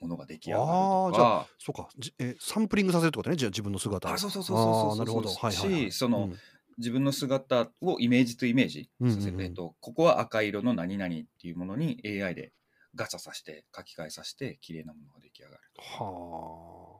[0.00, 1.88] ものが出来上がるとあーじゃかそうか。
[1.96, 3.36] じえサンプリングさせるってことね。
[3.36, 4.12] じゃあ自分の姿を。
[4.12, 5.28] あそうそうそうそうそうあーなるほど。
[5.28, 6.36] はいはい、はい、しそのうん
[6.78, 9.42] 自分の姿をイメージとイメージさせて、うんうんうん。
[9.42, 12.52] えっと、ここは赤色の何々っていうものに AI で
[12.94, 15.60] ガチャさせて書き換えさせて綺麗なものが出来上がる。
[15.78, 16.98] は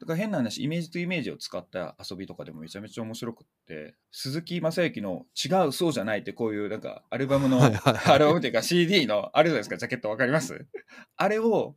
[0.00, 7.68] だから変な話イメージとイメージを使った遊びとかでもめちゃめちゃ面白くって鈴木雅之の「違うそうじゃない」ってこういうなんかアルバムのア
[8.18, 10.66] ルバムっていうか CD のあるじゃないですかジャケットわかります？
[11.16, 11.76] あれを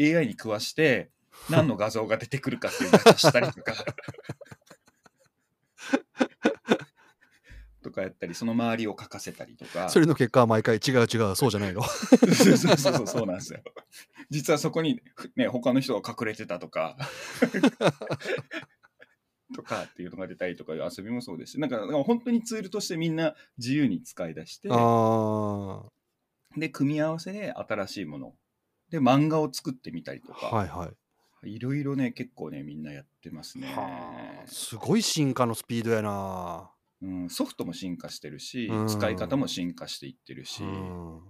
[0.00, 1.10] AI に食わして
[1.50, 3.74] 何の画像が出てくるかっていうのをしたりとか
[7.86, 9.86] とかやったりその周りを描かせたりとか。
[9.86, 11.82] あそれの結果は毎回違う違うそうじゃないの。
[11.82, 13.60] そうそうそうそうそうなんですよ。
[14.30, 15.00] 実はそこに
[15.36, 16.96] ね他の人が隠れてたとか。
[19.54, 21.60] とかっていうのが出たりとか遊びもそうですし。
[21.60, 24.68] なんか本当にツールとしてみんな自由に使い出して。
[24.72, 25.84] あ
[26.56, 28.34] で組み合わせで新しいもの。
[28.90, 30.96] で漫画を作ってみたりとあか、はいはい。
[31.44, 36.70] いろいろね結構ねみんなやってますね、はあすごい進化のスピードやな
[37.02, 38.88] うん、ソフトも進化してるしうん。
[38.88, 41.20] 使い方も進化していってるし、うん。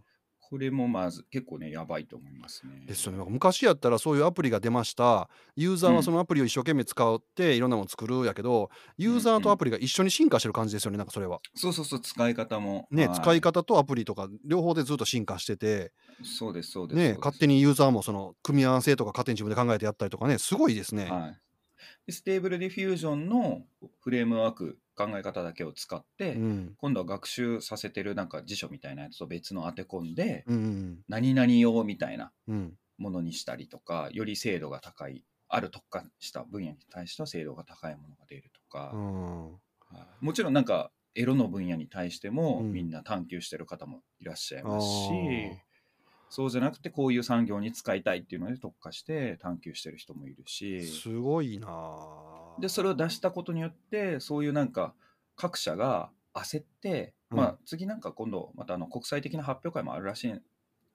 [0.48, 2.84] これもまず結構ねやばいと思いますね。
[2.86, 3.24] ですよね。
[3.28, 5.28] 昔やったらそういうアプリが出ました。
[5.56, 11.40] ユーザーはそのアプリを一生懸命使っていろんなもの作るやけど、ユーザーとアプリが一緒に進化してる感じですよねなんかそれは。
[11.56, 12.86] そうそうそう使い方も。
[12.92, 13.16] ね、はい。
[13.16, 15.92] 使い方とアプリとか両方でずっと進化してて、
[16.22, 17.18] そうですそうですうです。
[17.18, 21.10] 勝手にユーザーもその組み合わせとか勝手に自分で考えてやったりとかねすごいですね。
[21.10, 21.36] はい、で
[22.08, 23.62] Stable Diffusion の
[24.00, 26.74] フレームワーク考え方だけを使って、うん。
[26.78, 32.78] 今度は学習させてるなんか辞書みたいなやつと別の当て込んで、うん何々用みたいなうん。
[32.98, 39.52] ものにしたりとかより精度が高いある特化した分野に対しては精度が高いものが出るとか、うん。
[39.52, 39.58] は
[40.20, 40.24] い。
[40.24, 42.72] もちろんなんかエロの分野に対してもうん。
[42.72, 45.56] みんな探求してる方もいらっしゃいあますし、ー
[46.28, 50.86] そうじゃなくてこういう産業に使いたいっていうので特化して探求してる人もいるし。
[50.86, 51.68] すごいな。
[51.70, 54.94] あでそれを出したことによってそういうなんか
[55.36, 57.38] 各社が焦って、うん。
[57.38, 60.34] まあ次なんか今度またあの国際的な発表会もあるらしい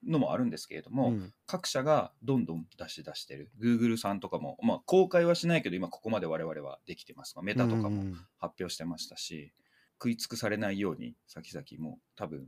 [0.09, 1.33] のもあるんですけれども、うん。
[1.45, 3.51] 各社がどんどん出し出してる。
[3.61, 7.35] Google さんとかも、まあ、公開はしないけど今ここまで我々はできてます。
[7.35, 9.53] がメタとかもうんうん発表してましたし、
[9.93, 12.47] 食い尽くされないように先々も多分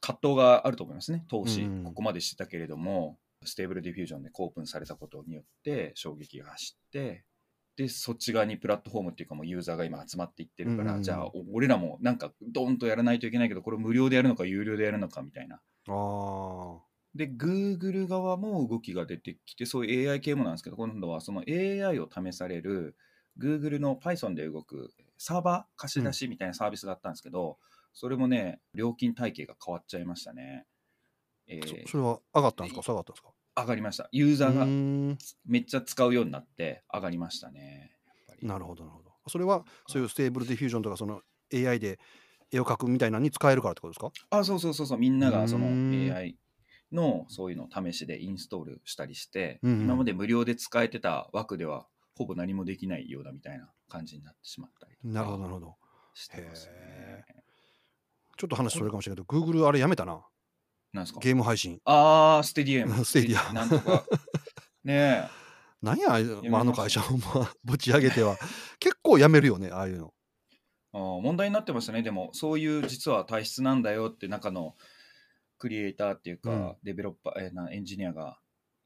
[0.00, 1.24] 葛藤があると思いますね。
[1.28, 1.84] 投資、うん。
[1.84, 3.18] ここまでしてたけれども。
[3.44, 7.24] Stable Diffusion でオープンされたことによって衝撃が走って
[7.76, 15.60] でそっち側にプラットフォームっていうかもうユーザーが今集まっていってるから、うんじゃあお俺らもなんかドーンとやらないといけないけどこれ無料でやるのか有料でやるのかみたいな。
[15.88, 16.78] あー。
[17.16, 22.94] で、Google 側も動きが出てきて、そういう AI 系もなんですけど、今度はその AI を試される
[23.38, 27.56] Google の Python で動くサーバー貸し出しみたいなサービスがあったんですけど、
[27.96, 30.66] それもね、料金体系が変わっちゃいましたね。
[31.48, 32.82] えーそそれは上がったんですか？
[32.82, 33.30] 下がったんですか？
[33.56, 34.08] 上がりました。
[34.12, 34.66] ユーザーが
[35.46, 37.96] めっちゃ使うようになって上がりましたね。
[38.42, 39.12] なるほどなるほど。
[39.28, 41.22] それはそういう Stable Diffusion とかその
[41.52, 41.98] AI で
[42.52, 44.12] 絵を描くみたいなのに使えるからってことですか？
[44.30, 46.38] あ、そうそうそうそう、みんながその AI
[46.92, 49.78] のそういうのを試しでインストールしたりして、うんうん。
[49.80, 55.76] 今まで無料で使えてた枠ではほぼ何もできないようなみたいな感じになってしまったりとかなるほどなるほど。
[56.14, 57.24] してますね。
[58.36, 60.20] ちょっと話それるかもしれないけど Google あれやめたな。
[60.92, 61.20] なんですか？
[61.20, 61.78] ゲーム配信。
[61.84, 63.04] あー、ステディエ ム。
[63.04, 64.04] ステディアなんとか。
[64.84, 65.28] ね
[65.82, 66.08] なんや
[66.50, 68.36] まあ、あの会社をまあぶち上げては。
[68.80, 70.14] 結構やめるよねああいうの。
[70.52, 70.56] え。
[70.94, 72.02] あー問題になってましたね。
[72.02, 74.74] でも、そういう実は体質なんだよって中の
[75.58, 76.76] クリエイターっていうか、うん。
[76.82, 78.38] デベロッパー、えーなエンジニアが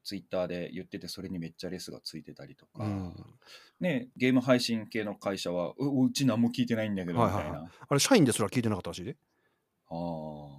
[0.02, 3.14] ツイッターで言ってて、それにめっちゃレスがついてたりとか、うん。
[3.78, 7.62] ね、ゲーム配信系の会社は、ううち何も聞いてないんだけど、みはいはいはいたい。
[7.62, 7.70] な。
[7.88, 9.16] あれ社員ですら聞いてなかったらしいで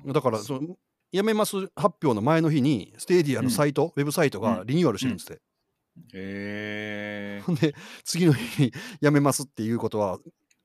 [0.06, 0.76] だからその
[1.14, 5.42] 辞めます発表の前の日に Stadia のサイト、ウェブサイトがリニューアルしてるんですって、
[6.14, 10.20] へえほんで次の日に辞めますっていうことは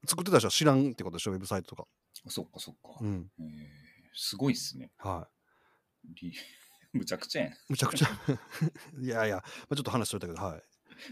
[0.07, 1.89] 作ってた人は知らんってことでしょウェブサイトとか、
[2.29, 2.99] そっかそっか。
[3.01, 3.31] うん。
[3.41, 3.47] えー。
[4.14, 4.91] すごいっすね。
[4.99, 5.29] は
[6.05, 6.33] リ
[6.93, 7.53] むちゃくちゃやん。
[7.53, 8.09] いい、むちゃくちゃ。
[8.99, 10.62] いやいや、まあ、ちょっと話しといたけどはい。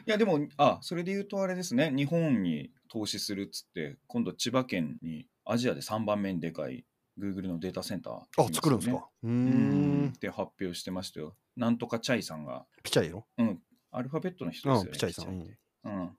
[0.07, 6.87] や、でも、あ、それで言うとあれですね、日本に投資するっつって、今度千葉県にアジアで3番目にでかい
[7.19, 9.09] Google のデータセンター、あ作るんですか？
[9.23, 10.05] うん。
[10.07, 10.09] ん。
[10.09, 11.37] って発表してましたよ。
[11.57, 13.61] なんとかチャイさんが、ピチャイようん、
[13.93, 14.87] アルファベットの人ですよね。
[14.87, 15.57] うんピチャイさん。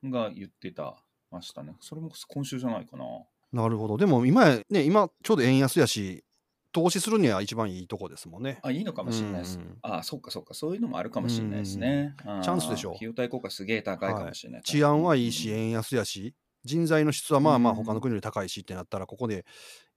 [0.04, 0.96] うん、が言ってた
[1.32, 1.76] ましたね。
[1.82, 3.06] それも今週じゃないかな。
[3.52, 3.98] なるほど。
[3.98, 6.24] でも今やね今ちょうど円安やし
[6.72, 8.60] 投資するには一番いいとこですもんね。
[8.62, 9.58] あ、いいのかもしれないです。
[9.58, 12.14] うんうんあ、そっかそっか、そういうのもあるかもしれないですね。
[12.18, 12.92] チチャンスでしょ。
[12.96, 14.62] 費用対効果すげえ高いかもしれない。
[14.64, 16.36] 治安はいいしうん円安やし
[16.66, 17.78] 人材の質はまあまあうん。
[17.78, 19.46] 他の国より高いしってなったらここで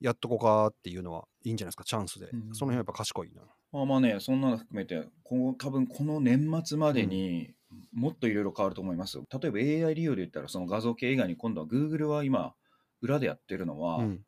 [0.01, 1.85] やっとこうかっていうのはいいんじゃないですか？
[1.85, 3.43] チャンスで、うんその辺はやっぱ賢いな。
[3.73, 7.55] まあまあね、そんなの含めて、こう多分この年末までに
[7.93, 9.17] もっといろいろ変わると思います。
[9.17, 9.25] よ。
[9.31, 12.55] 例えば AI 利用で言ったら、その画像系以外に今度は Google は今、
[13.03, 14.25] 裏でやってるのは、うん。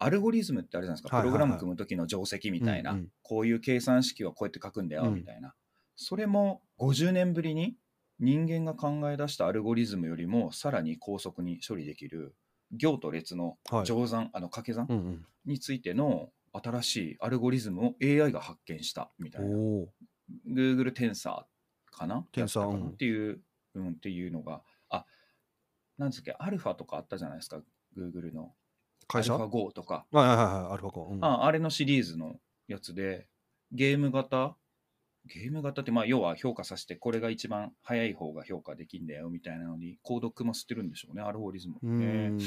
[0.00, 3.08] アルゴリズムってあるじゃないですか、プログラム組む時の定石みたいな、うんうん。
[3.22, 5.14] こういう計算式はこうやって書くんだよ、うん。
[5.14, 5.54] みたいな。
[5.96, 7.76] それも50年ぶりに
[8.20, 12.34] 人間が考え出したアルゴリズムよりもさらに高速に処理できる
[12.72, 13.84] 行と列のはい。
[13.84, 15.26] 乗算、あの掛け算うんうん。
[15.44, 19.56] についての新しいアルゴリズムを AI が発見したみたいな。
[20.48, 22.24] Google テンサーかな？
[22.32, 22.72] テンサー。
[22.72, 23.40] やっていう、
[23.74, 25.04] うん、っていうのが、あ、
[25.98, 27.60] なんですっけ、アルファとかあったじゃないですか、
[27.96, 28.54] Google の。
[29.08, 29.34] 会社？
[29.34, 30.06] はいアルファ5とか。
[30.12, 31.24] はいはいはいアルファコン、うん。
[31.24, 32.36] ああれのシリーズの
[32.68, 33.26] やつで、
[33.72, 34.56] ゲーム型
[35.26, 42.28] ゲーム型って、まあ、要は評価させて、これが一番早い方が評価できんだよみたいなのに、コード組ませてるんでしょうね、アルゴリズムね。
[42.28, 42.38] ん。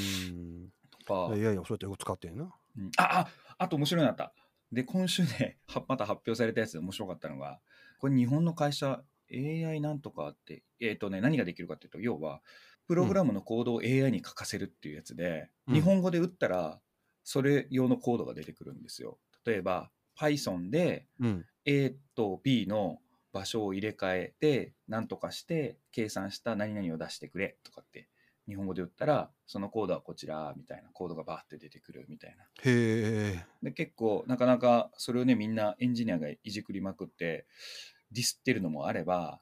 [1.06, 2.44] とか、いやいやそうやってよく使ってんな。
[2.76, 2.90] うん。
[2.96, 4.32] あああと面白いのあった。
[4.70, 7.60] で、今週ね、 はまた発表されたやつで面白かったのが、
[7.98, 9.02] これ日本の会社、
[9.32, 12.42] AI なんとかって、えっ、とね、何ができるかっていうと、要は、
[12.86, 15.74] プログラムのコードを AI に書かせるっていうやつで、うん。
[15.74, 16.80] 日本語で打ったら、
[17.24, 19.18] それ用のコードが出てくるんですよ。
[19.44, 22.98] 例えば、Python でうん A と B の
[23.30, 28.08] 場所を入れ替えて、なんとかして、計算した何々を出してくれとかって、
[28.48, 32.44] 日本語で打ったら、そのコードはこちら、みたいな、コードがバーって出てくるみたいな。
[32.44, 33.46] へえ。
[33.62, 37.44] で結構なかなかそれをねみんなエンジニアがいじくりまくって
[38.12, 39.40] ディスってるのもあれば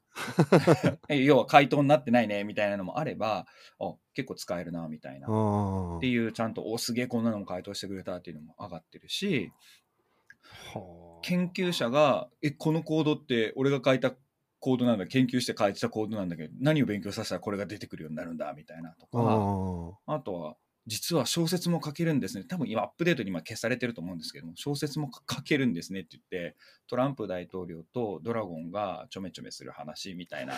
[1.09, 3.47] え 要は回答になってないねみたいなのもあれば
[3.79, 5.29] あ結構使えるなみたいな。
[5.29, 9.53] あっていうちゃんとおすげえこんなのも回答してくれたっていうのも上がってるし。
[10.75, 14.13] はあ研究者がえこのコードって俺が書いた
[14.61, 20.57] コードなんだ研究して書いてたコードなんだけど何を勉強させたらこれが出てくるようになるんだみたいなとかああとは、
[20.87, 22.45] 実は小説も書けるんですね。
[22.45, 26.57] 多分今、アップデートに今消されてると思うんですけども、小説も書けるんですねって言って、
[26.87, 30.55] トランプ大統領とドラゴンがちょめちょめする話みたいな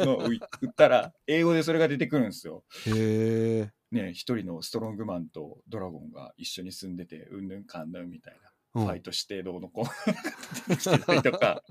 [0.00, 0.38] のを 言
[0.70, 2.62] ったら、英語でそれが出てくるんですよ。
[2.86, 8.53] へえね、一人のストロングマンとドラゴンが一緒に住んでて、うんぬんかんぬんみたいな。
[8.74, 8.84] うん。
[8.86, 10.76] ファイトしてどうのこうの。
[10.76, 11.62] が出てたりとか、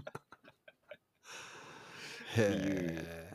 [2.37, 3.33] へ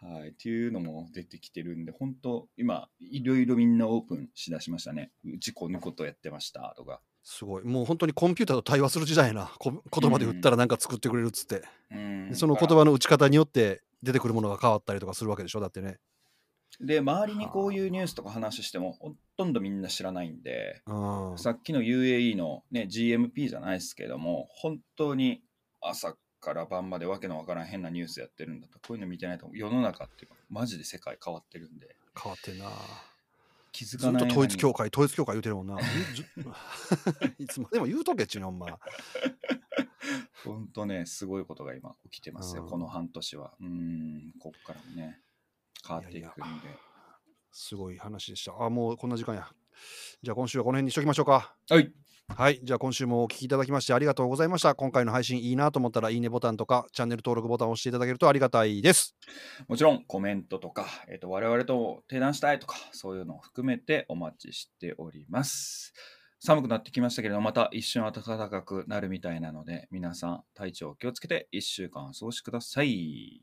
[0.00, 5.10] はい、っていうのも出てきてるんで、本当今、いろいろみんなオープンしだしましたね。
[5.24, 7.00] うちこのことやってましたとか。
[7.24, 7.64] すごい。
[7.64, 12.28] もう本当にコンピューターと対話する時代やなこ言葉で言ったらなんか作ってくれるっつって、うん。
[12.30, 15.98] でその言葉の打ち方によって出てくるものが変わったりとかするわけでしょだってね
[16.80, 25.42] で、周りにこういうニュースとか話しても、ほとんどみんな知らないんで、あさっきの UAE の、ね、GMP じゃないですけども、本当に
[25.80, 32.66] 朝から晩までわけのわからん変なニュースやってるんだと、こういうの見てないと、世の中っていうか、マジで世界変わってるんで、変わってんな。
[33.72, 34.32] 気づずっとかない間に。
[34.32, 35.76] 統一教会、統一教会言うてるもんな。
[35.76, 35.82] ず
[37.42, 38.78] いつまでも言うとけっちゅうねん、ほんま。
[40.44, 42.68] ほんとね、すごいことが今起きてますよ、うん。
[42.70, 43.54] この半年は。
[43.60, 45.20] うん、こっからもね、
[45.86, 46.68] 変わっていくんで。
[47.52, 48.54] すごい話でした。
[48.62, 49.48] あ、もうこんな時間や。
[50.22, 51.54] じゃあ今週はこの辺にしときましょうか。
[51.70, 51.92] はい、
[52.36, 52.60] はい。
[52.62, 54.74] じゃあ今週もお聞きいただきましてありがとうございました。
[54.74, 59.16] 今回の配信いいなと思ったらいいねボタンとかチャンネル登録ボタンを押していただけるとありがたいです。
[59.66, 65.94] もちろんコメントとか、えっと我々と提談したいとか、そういうのを含めてお待ちしております。
[66.40, 73.42] 寒くなってきましたけれども、また一瞬暖かくなるみたいなので、皆さん体調気をつけて1週間お過ごしください。